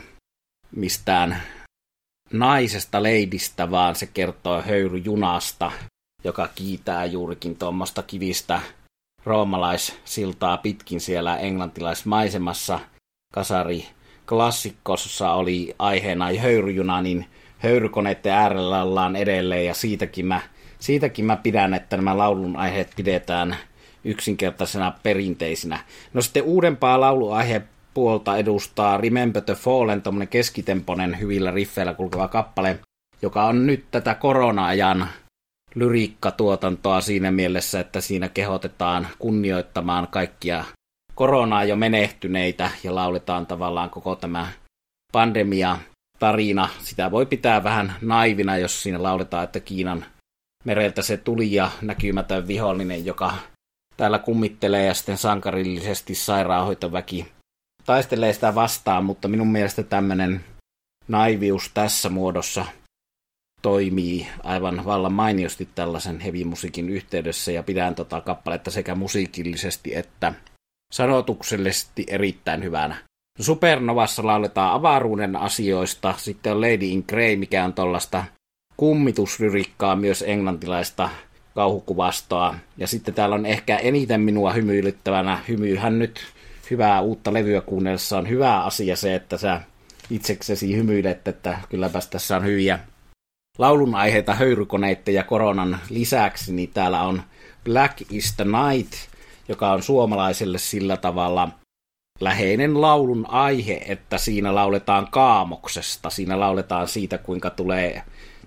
mistään 0.76 1.42
naisesta 2.32 3.02
leidistä, 3.02 3.70
vaan 3.70 3.96
se 3.96 4.06
kertoo 4.06 4.62
höyryjunasta, 4.62 5.72
joka 6.24 6.48
kiitää 6.54 7.04
juurikin 7.04 7.56
tuommoista 7.56 8.02
kivistä 8.02 8.60
roomalaissiltaa 9.24 10.56
pitkin 10.56 11.00
siellä 11.00 11.36
englantilaismaisemassa. 11.36 12.80
Kasari 13.34 13.86
klassikkossa 14.30 15.32
oli 15.32 15.74
aiheena 15.78 16.26
höyryjuna, 16.38 17.02
niin 17.02 17.26
höyrykoneiden 17.58 18.32
äärellä 18.32 18.82
ollaan 18.82 19.16
edelleen 19.16 19.66
ja 19.66 19.74
siitäkin 19.74 20.26
mä, 20.26 20.40
siitäkin 20.78 21.24
mä 21.24 21.36
pidän, 21.36 21.74
että 21.74 21.96
nämä 21.96 22.18
laulun 22.18 22.56
aiheet 22.56 22.90
pidetään 22.96 23.56
yksinkertaisena 24.04 24.92
perinteisinä. 25.02 25.78
No 26.14 26.22
sitten 26.22 26.42
uudempaa 26.42 27.00
lauluaihe 27.00 27.62
puolta 27.94 28.36
edustaa 28.36 28.96
Remember 28.96 29.42
the 29.42 29.54
Fallen, 29.54 30.02
tuommoinen 30.02 30.28
keskitemponen 30.28 31.20
hyvillä 31.20 31.50
riffeillä 31.50 31.94
kulkeva 31.94 32.28
kappale, 32.28 32.78
joka 33.22 33.44
on 33.44 33.66
nyt 33.66 33.84
tätä 33.90 34.14
korona-ajan 34.14 35.08
lyriikkatuotantoa 35.74 37.00
siinä 37.00 37.30
mielessä, 37.30 37.80
että 37.80 38.00
siinä 38.00 38.28
kehotetaan 38.28 39.08
kunnioittamaan 39.18 40.08
kaikkia 40.08 40.64
koronaa 41.20 41.64
jo 41.64 41.76
menehtyneitä 41.76 42.70
ja 42.84 42.94
lauletaan 42.94 43.46
tavallaan 43.46 43.90
koko 43.90 44.16
tämä 44.16 44.48
pandemia 45.12 45.78
tarina. 46.18 46.68
Sitä 46.78 47.10
voi 47.10 47.26
pitää 47.26 47.64
vähän 47.64 47.94
naivina, 48.02 48.56
jos 48.56 48.82
siinä 48.82 49.02
lauletaan, 49.02 49.44
että 49.44 49.60
Kiinan 49.60 50.04
mereltä 50.64 51.02
se 51.02 51.16
tuli 51.16 51.52
ja 51.52 51.70
näkymätön 51.82 52.48
vihollinen, 52.48 53.04
joka 53.04 53.34
täällä 53.96 54.18
kummittelee 54.18 54.86
ja 54.86 54.94
sitten 54.94 55.16
sankarillisesti 55.18 56.14
sairaanhoitoväki 56.14 57.26
taistelee 57.86 58.32
sitä 58.32 58.54
vastaan, 58.54 59.04
mutta 59.04 59.28
minun 59.28 59.52
mielestä 59.52 59.82
tämmöinen 59.82 60.44
naivius 61.08 61.70
tässä 61.74 62.08
muodossa 62.08 62.64
toimii 63.62 64.26
aivan 64.42 64.84
vallan 64.84 65.12
mainiosti 65.12 65.68
tällaisen 65.74 66.20
heavy-musiikin 66.20 66.88
yhteydessä 66.88 67.52
ja 67.52 67.62
pidän 67.62 67.94
tota 67.94 68.20
kappaletta 68.20 68.70
sekä 68.70 68.94
musiikillisesti 68.94 69.96
että 69.96 70.32
sanotuksellisesti 70.90 72.04
erittäin 72.08 72.64
hyvänä. 72.64 72.96
Supernovassa 73.40 74.26
lauletaan 74.26 74.72
avaruuden 74.72 75.36
asioista, 75.36 76.14
sitten 76.18 76.52
on 76.52 76.60
Lady 76.60 76.86
in 76.86 77.04
Grey, 77.08 77.36
mikä 77.36 77.64
on 77.64 77.72
tuollaista 77.72 78.24
kummitusryrikkaa 78.76 79.96
myös 79.96 80.24
englantilaista 80.26 81.10
kauhukuvastoa. 81.54 82.54
Ja 82.78 82.86
sitten 82.86 83.14
täällä 83.14 83.34
on 83.34 83.46
ehkä 83.46 83.76
eniten 83.76 84.20
minua 84.20 84.52
hymyilyttävänä, 84.52 85.38
hymyyhän 85.48 85.98
nyt 85.98 86.20
hyvää 86.70 87.00
uutta 87.00 87.32
levyä 87.32 87.60
kuunnellessa 87.60 88.18
on 88.18 88.28
hyvä 88.28 88.64
asia 88.64 88.96
se, 88.96 89.14
että 89.14 89.38
sä 89.38 89.60
itseksesi 90.10 90.76
hymyilet, 90.76 91.28
että 91.28 91.58
kylläpäs 91.68 92.06
tässä 92.06 92.36
on 92.36 92.44
hyviä 92.44 92.78
laulun 93.58 93.94
aiheita 93.94 94.34
höyrykoneiden 94.34 95.14
ja 95.14 95.24
koronan 95.24 95.78
lisäksi, 95.90 96.52
niin 96.52 96.70
täällä 96.74 97.02
on 97.02 97.22
Black 97.64 98.02
is 98.10 98.34
the 98.36 98.44
Night, 98.44 98.92
joka 99.50 99.72
on 99.72 99.82
suomalaiselle 99.82 100.58
sillä 100.58 100.96
tavalla 100.96 101.48
läheinen 102.20 102.80
laulun 102.80 103.26
aihe, 103.28 103.82
että 103.86 104.18
siinä 104.18 104.54
lauletaan 104.54 105.08
kaamoksesta. 105.10 106.10
Siinä 106.10 106.40
lauletaan 106.40 106.88
siitä, 106.88 107.18
kuinka 107.18 107.50
tulee 107.50 108.02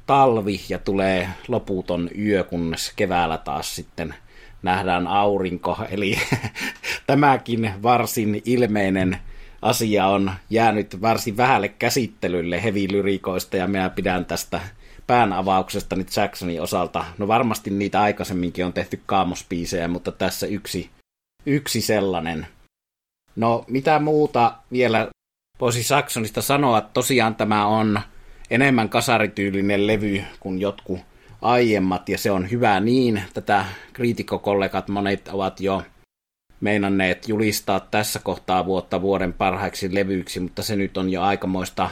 talvi 0.06 0.62
ja 0.70 0.80
tulee 0.80 1.30
loputon 1.48 2.10
yö, 2.20 2.44
kunnes 2.44 2.94
keväällä 2.96 3.38
taas 3.38 3.76
sitten 3.76 4.16
nähdään 4.62 5.08
aurinko. 5.08 5.78
Eli 5.90 6.18
tämäkin 7.08 7.74
varsin 7.84 8.42
ilmeinen 8.46 9.18
asia 9.62 10.08
on 10.08 10.32
jäänyt 10.50 11.02
varsin 11.02 11.38
vähälle 11.38 11.68
käsittelylle 11.68 12.64
hevilyrikoista 12.64 13.58
ja 13.58 13.68
minä 13.68 13.90
pidän 13.90 14.26
tästä 14.26 14.62
pään 15.08 15.34
avauksesta 15.34 15.96
nyt 15.96 16.16
Jacksonin 16.16 16.62
osalta. 16.62 17.06
No 17.18 17.28
varmasti 17.28 17.70
niitä 17.70 18.02
aikaisemminkin 18.02 18.66
on 18.66 18.74
tehty 18.74 19.02
kaamospiisejä, 19.06 19.88
mutta 19.88 20.12
tässä 20.12 20.48
yksi, 20.48 20.90
yksi 21.46 21.82
sellainen. 21.82 22.48
No 23.36 23.64
mitä 23.68 24.00
muuta 24.00 24.56
vielä 24.72 25.08
voisi 25.60 25.84
Saxonista 25.84 26.42
sanoa? 26.42 26.82
Tosiaan 26.82 27.36
tämä 27.36 27.68
on 27.68 28.02
enemmän 28.50 28.90
kasarityylinen 28.90 29.88
levy 29.88 30.24
kuin 30.40 30.62
jotkut 30.62 31.00
aiemmat, 31.42 32.10
ja 32.10 32.18
se 32.18 32.32
on 32.32 32.52
hyvä 32.52 32.80
niin. 32.80 33.24
Tätä 33.34 33.66
kriitikkokollegat 33.94 34.88
monet 34.88 35.28
ovat 35.28 35.60
jo 35.60 35.84
meinanneet 36.62 37.28
julistaa 37.28 37.80
tässä 37.80 38.20
kohtaa 38.20 38.66
vuotta 38.66 39.02
vuoden 39.02 39.34
parhaiksi 39.34 39.96
levyiksi, 39.96 40.40
mutta 40.40 40.64
se 40.64 40.76
nyt 40.76 40.98
on 40.98 41.10
jo 41.10 41.22
aikamoista 41.22 41.90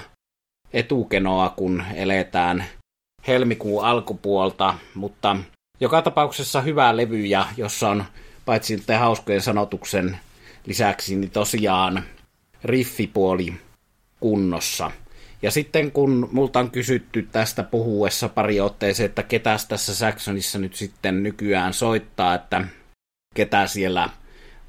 etukenoa, 0.74 1.50
kun 1.50 1.84
eletään 1.96 2.66
helmikuun 3.28 3.86
alkupuolta, 3.86 4.76
mutta 4.96 5.38
joka 5.80 6.02
tapauksessa 6.02 6.62
hyvä 6.62 6.98
levy, 6.98 7.26
ja 7.26 7.46
jossa 7.58 7.90
on 7.90 8.06
paitsi 8.52 8.84
hauskojen 9.00 9.42
sanotuksen 9.42 10.18
lisäksi, 10.66 11.16
niin 11.16 11.32
tosiaan 11.32 12.04
riffipuoli 12.64 13.54
kunnossa. 14.20 14.92
Ja 15.42 15.52
sitten 15.52 15.92
kun 15.92 16.30
multa 16.32 16.60
on 16.60 16.72
kysytty 16.72 17.28
tästä 17.32 17.64
puhuessa 17.64 18.30
pari 18.30 18.62
otteeseen, 18.62 19.06
että 19.10 19.24
ketä 19.24 19.58
tässä 19.68 19.96
Saxonissa 19.96 20.60
nyt 20.60 20.76
sitten 20.76 21.24
nykyään 21.24 21.74
soittaa, 21.74 22.36
että 22.36 22.66
ketä 23.36 23.68
siellä 23.68 24.10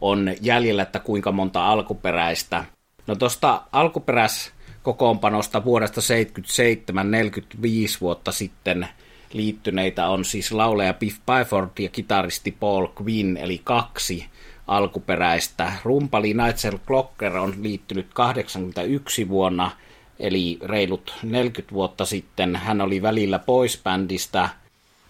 on 0.01 0.35
jäljellä, 0.41 0.83
että 0.83 0.99
kuinka 0.99 1.33
monta 1.33 1.67
alkuperäistä. 1.67 2.65
No 3.07 3.15
tuosta 3.15 3.63
alkuperäis 3.73 4.53
kokoonpanosta 4.83 5.65
vuodesta 5.65 6.01
77 6.01 7.11
45 7.11 8.01
vuotta 8.01 8.33
sitten 8.33 8.89
liittyneitä 9.35 10.09
on 10.09 10.25
siis 10.25 10.53
lauleja 10.53 10.95
Biff 10.95 11.19
Byford 11.27 11.71
ja 11.79 11.89
kitaristi 11.89 12.51
Paul 12.61 12.87
Quinn, 13.03 13.37
eli 13.37 13.61
kaksi 13.65 14.27
alkuperäistä. 14.67 15.73
Rumpali 15.85 16.35
Nigel 16.35 16.79
Clocker 16.87 17.37
on 17.37 17.55
liittynyt 17.63 18.07
81 18.15 19.29
vuonna, 19.29 19.71
eli 20.19 20.59
reilut 20.63 21.15
40 21.23 21.75
vuotta 21.75 22.05
sitten. 22.05 22.57
Hän 22.57 22.81
oli 22.81 23.03
välillä 23.03 23.39
pois 23.39 23.81
bändistä, 23.85 24.49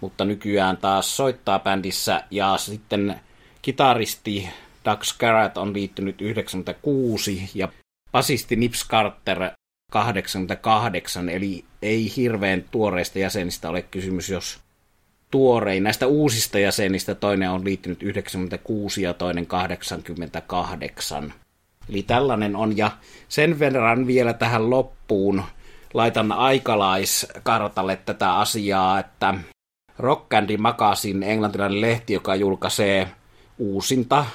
mutta 0.00 0.24
nykyään 0.24 0.76
taas 0.76 1.16
soittaa 1.16 1.58
bändissä. 1.58 2.24
Ja 2.30 2.56
sitten 2.56 3.20
kitaristi 3.62 4.48
Doug 4.84 5.02
Scarrett 5.02 5.56
on 5.56 5.72
liittynyt 5.72 6.20
96 6.20 7.50
ja 7.54 7.68
basisti 8.12 8.56
Nips 8.56 8.88
Carter 8.88 9.50
88, 9.92 11.28
eli 11.28 11.64
ei 11.82 12.12
hirveän 12.16 12.64
tuoreista 12.70 13.18
jäsenistä 13.18 13.68
ole 13.68 13.82
kysymys, 13.82 14.28
jos 14.28 14.60
tuorein. 15.30 15.82
Näistä 15.82 16.06
uusista 16.06 16.58
jäsenistä 16.58 17.14
toinen 17.14 17.50
on 17.50 17.64
liittynyt 17.64 18.02
96 18.02 19.02
ja 19.02 19.14
toinen 19.14 19.46
88. 19.46 21.34
Eli 21.88 22.02
tällainen 22.02 22.56
on, 22.56 22.76
ja 22.76 22.90
sen 23.28 23.58
verran 23.58 24.06
vielä 24.06 24.32
tähän 24.32 24.70
loppuun 24.70 25.42
laitan 25.94 26.32
aikalaiskartalle 26.32 27.96
tätä 27.96 28.34
asiaa, 28.34 28.98
että 28.98 29.34
Rock 29.98 30.28
Candy 30.28 30.56
Magazine, 30.56 31.32
englantilainen 31.32 31.80
lehti, 31.80 32.12
joka 32.12 32.34
julkaisee 32.34 33.08
uusinta 33.58 34.26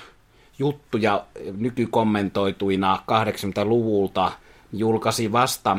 juttuja 0.60 1.26
nykykommentoituina 1.58 3.04
80-luvulta, 3.12 4.32
julkaisi 4.74 5.32
vasta 5.32 5.78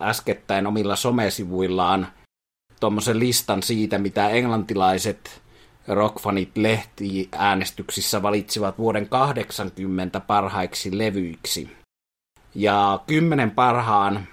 äskettäin 0.00 0.66
omilla 0.66 0.96
somesivuillaan 0.96 2.06
tuommoisen 2.80 3.18
listan 3.18 3.62
siitä, 3.62 3.98
mitä 3.98 4.28
englantilaiset 4.28 5.42
rockfanit 5.88 6.56
lehtiäänestyksissä 6.56 8.22
valitsivat 8.22 8.78
vuoden 8.78 9.08
80 9.08 10.20
parhaiksi 10.20 10.98
levyiksi. 10.98 11.76
Ja 12.54 13.00
kymmenen 13.06 13.50
parhaan 13.50 14.26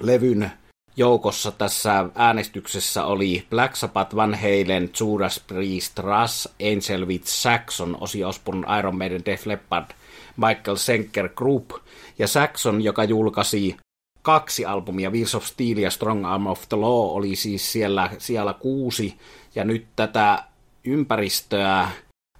levyn 0.00 0.50
joukossa 0.96 1.52
tässä 1.52 2.08
äänestyksessä 2.14 3.04
oli 3.04 3.46
Black 3.50 3.76
Sabbath, 3.76 4.16
Van 4.16 4.34
Halen, 4.34 4.90
Judas 5.00 5.40
Priest, 5.46 5.98
Russ, 5.98 6.48
Angel 6.60 7.06
Witch, 7.06 7.28
Saxon, 7.28 7.96
Ozzy 8.00 8.24
Osbourne, 8.24 8.78
Iron 8.78 8.98
Maiden, 8.98 9.24
Def 9.24 9.46
Leppard, 9.46 9.90
Michael 10.48 10.76
Senker 10.76 11.28
Group 11.28 11.70
ja 12.18 12.28
Saxon, 12.28 12.82
joka 12.82 13.04
julkaisi 13.04 13.76
kaksi 14.22 14.64
albumia, 14.64 15.10
Wheels 15.10 15.34
of 15.34 15.44
Steel 15.44 15.78
ja 15.78 15.90
Strong 15.90 16.26
Arm 16.26 16.46
of 16.46 16.68
the 16.68 16.76
Law 16.76 17.16
oli 17.16 17.36
siis 17.36 17.72
siellä, 17.72 18.10
siellä 18.18 18.52
kuusi, 18.52 19.18
ja 19.54 19.64
nyt 19.64 19.86
tätä 19.96 20.44
ympäristöä 20.84 21.88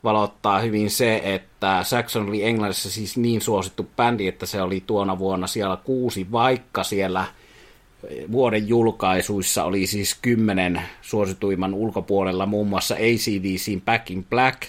valottaa 0.05 0.61
hyvin 0.61 0.91
se, 0.91 1.21
että 1.25 1.85
Saxon 1.85 2.29
oli 2.29 2.45
Englannissa 2.45 2.91
siis 2.91 3.17
niin 3.17 3.41
suosittu 3.41 3.89
bändi, 3.97 4.29
että 4.29 4.47
se 4.47 4.63
oli 4.63 4.83
tuona 4.87 5.19
vuonna 5.19 5.47
siellä 5.47 5.77
kuusi, 5.77 6.33
vaikka 6.33 6.85
siellä 6.85 7.25
vuoden 8.33 8.69
julkaisuissa 8.69 9.65
oli 9.65 9.87
siis 9.87 10.19
kymmenen 10.23 10.83
suosituimman 11.03 11.75
ulkopuolella 11.75 12.47
muun 12.47 12.69
muassa 12.69 12.95
ACDCin 12.95 13.81
Back 13.81 14.11
in 14.11 14.25
Black, 14.25 14.63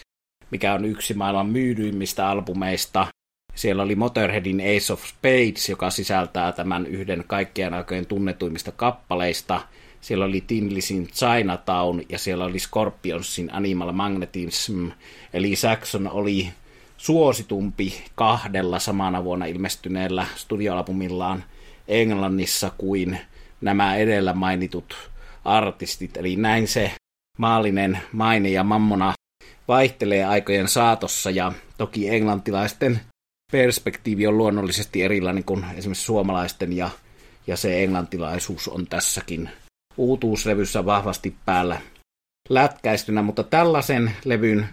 mikä 0.52 0.74
on 0.74 0.86
yksi 0.86 1.14
maailman 1.14 1.48
myydyimmistä 1.48 2.30
albumeista, 2.30 3.08
siellä 3.56 3.84
oli 3.84 3.96
Motorheadin 3.96 4.62
Ace 4.62 4.94
of 4.94 5.06
Spades, 5.06 5.70
joka 5.70 5.90
sisältää 5.90 6.52
tämän 6.52 6.86
yhden 6.86 7.24
kaikkien 7.28 7.74
aikojen 7.74 8.06
tunnetuimmista 8.06 8.72
kappaleista. 8.72 9.62
Siellä 10.02 10.26
oli 10.26 10.44
Tinlisin 10.48 11.08
Chinatown 11.08 12.02
ja 12.10 12.18
siellä 12.18 12.46
oli 12.46 12.60
Scorpionsin 12.60 13.54
Animal 13.54 13.92
Magnetism. 13.92 14.88
Eli 15.34 15.56
Saxon 15.56 16.12
oli 16.12 16.50
suositumpi 16.98 17.94
kahdella 18.16 18.80
samana 18.80 19.24
vuonna 19.24 19.46
ilmestyneellä 19.46 20.26
studioalbumillaan 20.36 21.44
Englannissa 21.88 22.72
kuin 22.78 23.20
nämä 23.62 23.96
edellä 23.96 24.34
mainitut 24.34 24.96
artistit. 25.46 26.18
Eli 26.18 26.36
näin 26.36 26.68
se 26.68 26.92
maallinen 27.38 28.00
maine 28.12 28.50
ja 28.50 28.64
mammona 28.64 29.14
vaihtelee 29.68 30.26
aikojen 30.26 30.68
saatossa 30.68 31.30
ja 31.30 31.52
toki 31.78 32.10
englantilaisten 32.10 33.00
perspektiivi 33.52 34.28
on 34.28 34.38
luonnollisesti 34.38 35.04
erilainen 35.04 35.44
kuin 35.44 35.66
esimerkiksi 35.76 36.06
suomalaisten 36.06 36.74
ja, 36.74 36.90
ja 37.48 37.58
se 37.58 37.84
englantilaisuus 37.84 38.68
on 38.68 38.88
tässäkin 38.88 39.50
uutuuslevyssä 39.98 40.86
vahvasti 40.86 41.36
päällä 41.46 41.82
lätkäistynä, 42.50 43.22
mutta 43.22 43.44
tällaisen 43.44 44.12
levyn 44.26 44.68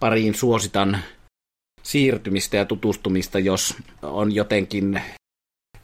pariin 0.00 0.34
suositan 0.34 0.98
siirtymistä 1.82 2.56
ja 2.56 2.64
tutustumista, 2.64 3.38
jos 3.38 3.76
on 4.02 4.34
jotenkin 4.34 5.02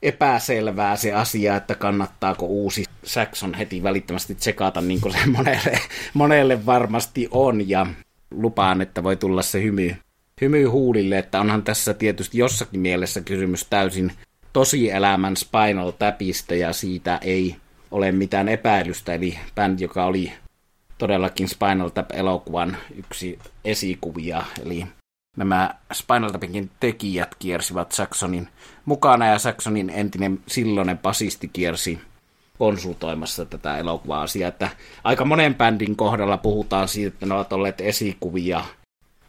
epäselvää 0.03 0.97
se 0.97 1.13
asia, 1.13 1.57
että 1.57 1.75
kannattaako 1.75 2.47
uusi 2.47 2.85
Saxon 3.05 3.55
heti 3.55 3.83
välittömästi 3.83 4.35
tsekata, 4.35 4.81
niin 4.81 5.01
kuin 5.01 5.13
se 5.13 5.27
monelle, 5.37 5.81
monelle 6.15 6.67
varmasti 6.67 7.29
on, 7.31 7.69
ja 7.69 7.87
lupaan, 8.31 8.81
että 8.81 9.03
voi 9.03 9.17
tulla 9.17 9.43
se 9.43 9.63
hymy 9.63 9.97
hymy 10.41 10.65
huulille, 10.65 11.19
että 11.19 11.41
onhan 11.41 11.63
tässä 11.63 11.95
tietysti 11.95 12.39
jossakin 12.39 12.81
mielessä 12.81 13.21
kysymys 13.21 13.67
täysin 13.71 14.13
tosielämän 14.53 15.37
Spinal 15.37 15.91
Tapista 15.91 16.55
ja 16.55 16.73
siitä 16.73 17.19
ei 17.23 17.57
ole 17.91 18.13
mitään 18.13 18.49
epäilystä, 18.49 19.15
eli 19.15 19.39
bändi, 19.55 19.83
joka 19.83 20.05
oli 20.05 20.33
todellakin 20.99 21.49
Spinal 21.49 21.89
Tap-elokuvan 21.89 22.77
yksi 22.97 23.39
esikuvia, 23.65 24.43
eli 24.63 24.87
nämä 25.37 25.75
Spinal 25.93 26.31
Tapinkin 26.31 26.71
tekijät 26.81 27.35
kiersivät 27.39 27.93
Saxonin 27.93 28.49
mukana 28.85 29.27
ja 29.27 29.39
Saxonin 29.39 29.91
entinen 29.91 30.41
silloinen 30.47 30.99
basisti 30.99 31.51
kiersi 31.53 31.99
konsultoimassa 32.59 33.45
tätä 33.45 33.79
elokuva-asiaa, 33.79 34.49
että 34.49 34.69
aika 35.05 35.25
monen 35.25 35.55
bändin 35.55 35.97
kohdalla 35.97 36.37
puhutaan 36.37 36.89
siitä, 36.89 37.09
että 37.09 37.27
ne 37.27 37.35
ovat 37.35 37.53
olleet 37.53 37.81
esikuvia– 37.81 38.65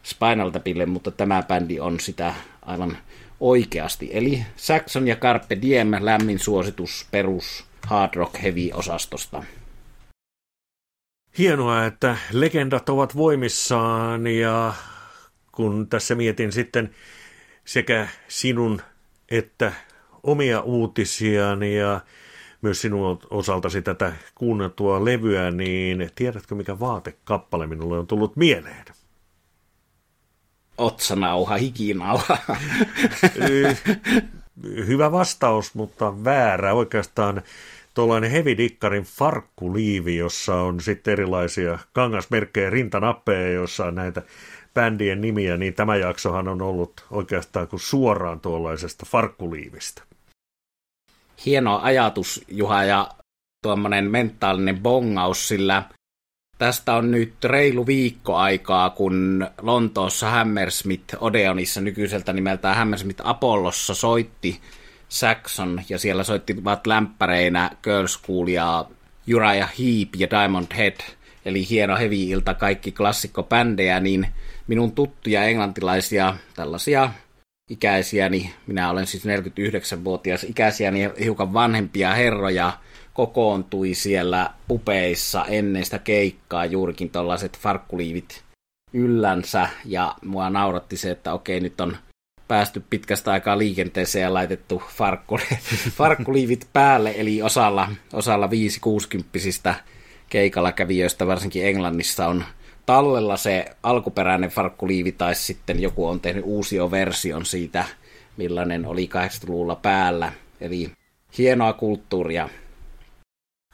Spinal 0.02 0.50
Tapille, 0.50 0.86
mutta 0.86 1.10
tämä 1.10 1.42
bändi 1.42 1.80
on 1.80 2.00
sitä 2.00 2.34
aivan 2.62 2.98
oikeasti. 3.40 4.10
Eli 4.12 4.42
Saxon 4.56 5.08
ja 5.08 5.16
Carpe 5.16 5.58
Diem 5.62 5.90
lämmin 6.00 6.38
suositus 6.38 7.06
perus 7.10 7.64
hard 7.86 8.14
rock 8.14 8.42
heavy 8.42 8.70
osastosta. 8.74 9.44
Hienoa, 11.38 11.84
että 11.84 12.16
legendat 12.32 12.88
ovat 12.88 13.16
voimissaan 13.16 14.26
ja 14.26 14.74
kun 15.52 15.88
tässä 15.88 16.14
mietin 16.14 16.52
sitten 16.52 16.90
sekä 17.64 18.08
sinun 18.28 18.82
että 19.30 19.72
omia 20.22 20.60
uutisiani 20.60 21.76
ja 21.76 22.00
myös 22.62 22.80
sinun 22.80 23.18
osaltasi 23.30 23.82
tätä 23.82 24.12
kuunneltua 24.34 25.04
levyä, 25.04 25.50
niin 25.50 26.10
tiedätkö 26.14 26.54
mikä 26.54 26.80
vaatekappale 26.80 27.66
minulle 27.66 27.98
on 27.98 28.06
tullut 28.06 28.36
mieleen? 28.36 28.84
Otsanauha, 30.82 31.56
hikinauha. 31.56 32.38
hyvä 34.62 35.12
vastaus, 35.12 35.74
mutta 35.74 36.24
väärä. 36.24 36.74
Oikeastaan 36.74 37.42
tuollainen 37.94 38.30
hevidikkarin 38.30 39.04
farkkuliivi, 39.04 40.16
jossa 40.16 40.54
on 40.54 40.80
sitten 40.80 41.12
erilaisia 41.12 41.78
kangasmerkkejä, 41.92 42.70
rintanappeja, 42.70 43.52
joissa 43.52 43.84
on 43.84 43.94
näitä 43.94 44.22
bändien 44.74 45.20
nimiä, 45.20 45.56
niin 45.56 45.74
tämä 45.74 45.96
jaksohan 45.96 46.48
on 46.48 46.62
ollut 46.62 47.06
oikeastaan 47.10 47.68
kuin 47.68 47.80
suoraan 47.80 48.40
tuollaisesta 48.40 49.06
farkkuliivistä. 49.08 50.02
Hieno 51.46 51.80
ajatus, 51.82 52.44
Juha, 52.48 52.84
ja 52.84 53.08
tuommoinen 53.62 54.10
mentaalinen 54.10 54.80
bongaus, 54.80 55.48
sillä 55.48 55.82
tästä 56.62 56.94
on 56.94 57.10
nyt 57.10 57.44
reilu 57.44 57.86
viikko 57.86 58.36
aikaa, 58.36 58.90
kun 58.90 59.46
Lontoossa 59.62 60.30
Hammersmith 60.30 61.16
Odeonissa 61.20 61.80
nykyiseltä 61.80 62.32
nimeltään 62.32 62.76
Hammersmith 62.76 63.20
Apollossa 63.24 63.94
soitti 63.94 64.60
Saxon, 65.08 65.82
ja 65.88 65.98
siellä 65.98 66.24
soittivat 66.24 66.86
lämpäreinä 66.86 67.70
Girl 67.82 68.06
School 68.06 68.48
ja 68.48 68.84
Uriah 69.34 69.72
Heep 69.78 70.08
ja 70.16 70.30
Diamond 70.30 70.66
Head, 70.76 70.96
eli 71.44 71.68
hieno 71.70 71.96
heavy-ilta, 71.96 72.54
kaikki 72.54 72.92
klassikkobändejä, 72.92 74.00
niin 74.00 74.26
minun 74.66 74.92
tuttuja 74.92 75.44
englantilaisia 75.44 76.36
tällaisia 76.54 77.10
ikäisiäni, 77.70 78.54
minä 78.66 78.90
olen 78.90 79.06
siis 79.06 79.24
49-vuotias 79.24 80.44
ikäisiäni 80.44 81.10
hiukan 81.20 81.52
vanhempia 81.52 82.14
herroja, 82.14 82.72
kokoontui 83.14 83.94
siellä 83.94 84.50
pupeissa 84.68 85.44
ennen 85.44 85.84
sitä 85.84 85.98
keikkaa 85.98 86.64
juurikin 86.64 87.10
tällaiset 87.10 87.58
farkkuliivit 87.58 88.42
yllänsä, 88.92 89.68
ja 89.84 90.14
mua 90.24 90.50
nauratti 90.50 90.96
se, 90.96 91.10
että 91.10 91.32
okei, 91.32 91.60
nyt 91.60 91.80
on 91.80 91.96
päästy 92.48 92.82
pitkästä 92.90 93.32
aikaa 93.32 93.58
liikenteeseen 93.58 94.22
ja 94.22 94.34
laitettu 94.34 94.82
farkku, 94.88 95.38
farkkuliivit 95.98 96.68
päälle, 96.72 97.14
eli 97.16 97.42
osalla, 97.42 97.88
osalla 98.12 98.48
5-60 99.72 99.74
keikalla 100.28 100.72
kävijöistä, 100.72 101.26
varsinkin 101.26 101.66
Englannissa, 101.66 102.26
on 102.26 102.44
tallella 102.86 103.36
se 103.36 103.64
alkuperäinen 103.82 104.50
farkkuliivi, 104.50 105.12
tai 105.12 105.34
sitten 105.34 105.82
joku 105.82 106.06
on 106.06 106.20
tehnyt 106.20 106.44
uusio 106.46 106.90
version 106.90 107.46
siitä, 107.46 107.84
millainen 108.36 108.86
oli 108.86 109.10
80-luvulla 109.14 109.76
päällä. 109.76 110.32
Eli 110.60 110.92
hienoa 111.38 111.72
kulttuuria. 111.72 112.48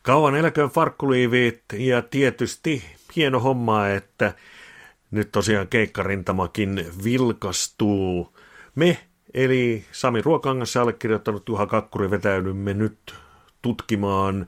Kauan 0.09 0.35
eläköön 0.35 0.71
farkkuliivit 0.71 1.62
ja 1.73 2.03
tietysti 2.03 2.85
hieno 3.16 3.40
homma, 3.40 3.88
että 3.88 4.35
nyt 5.11 5.33
tosiaan 5.33 5.68
keikkarintamakin 5.68 6.87
vilkastuu. 7.05 8.37
Me, 8.75 8.99
eli 9.35 9.85
Sami 9.92 10.23
Ruokangas 10.23 10.77
allekirjoittanut 10.77 11.49
Juha 11.49 11.66
Kakkuri 11.66 12.11
vetäydymme 12.11 12.75
nyt 12.75 13.14
tutkimaan 13.62 14.47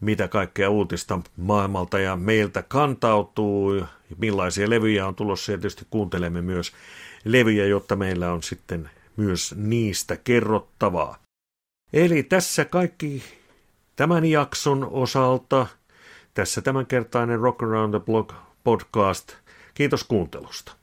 mitä 0.00 0.28
kaikkea 0.28 0.70
uutista 0.70 1.20
maailmalta 1.36 1.98
ja 1.98 2.16
meiltä 2.16 2.62
kantautuu, 2.62 3.82
millaisia 4.18 4.70
levyjä 4.70 5.06
on 5.06 5.14
tulossa 5.14 5.52
ja 5.52 5.58
tietysti 5.58 5.86
kuuntelemme 5.90 6.42
myös 6.42 6.72
levyjä, 7.24 7.66
jotta 7.66 7.96
meillä 7.96 8.32
on 8.32 8.42
sitten 8.42 8.90
myös 9.16 9.54
niistä 9.56 10.16
kerrottavaa. 10.16 11.18
Eli 11.92 12.22
tässä 12.22 12.64
kaikki 12.64 13.37
tämän 13.98 14.24
jakson 14.24 14.88
osalta. 14.90 15.66
Tässä 16.34 16.60
tämänkertainen 16.60 17.38
Rock 17.40 17.62
Around 17.62 17.94
the 17.94 18.00
Block 18.06 18.34
podcast. 18.64 19.32
Kiitos 19.74 20.04
kuuntelusta. 20.04 20.77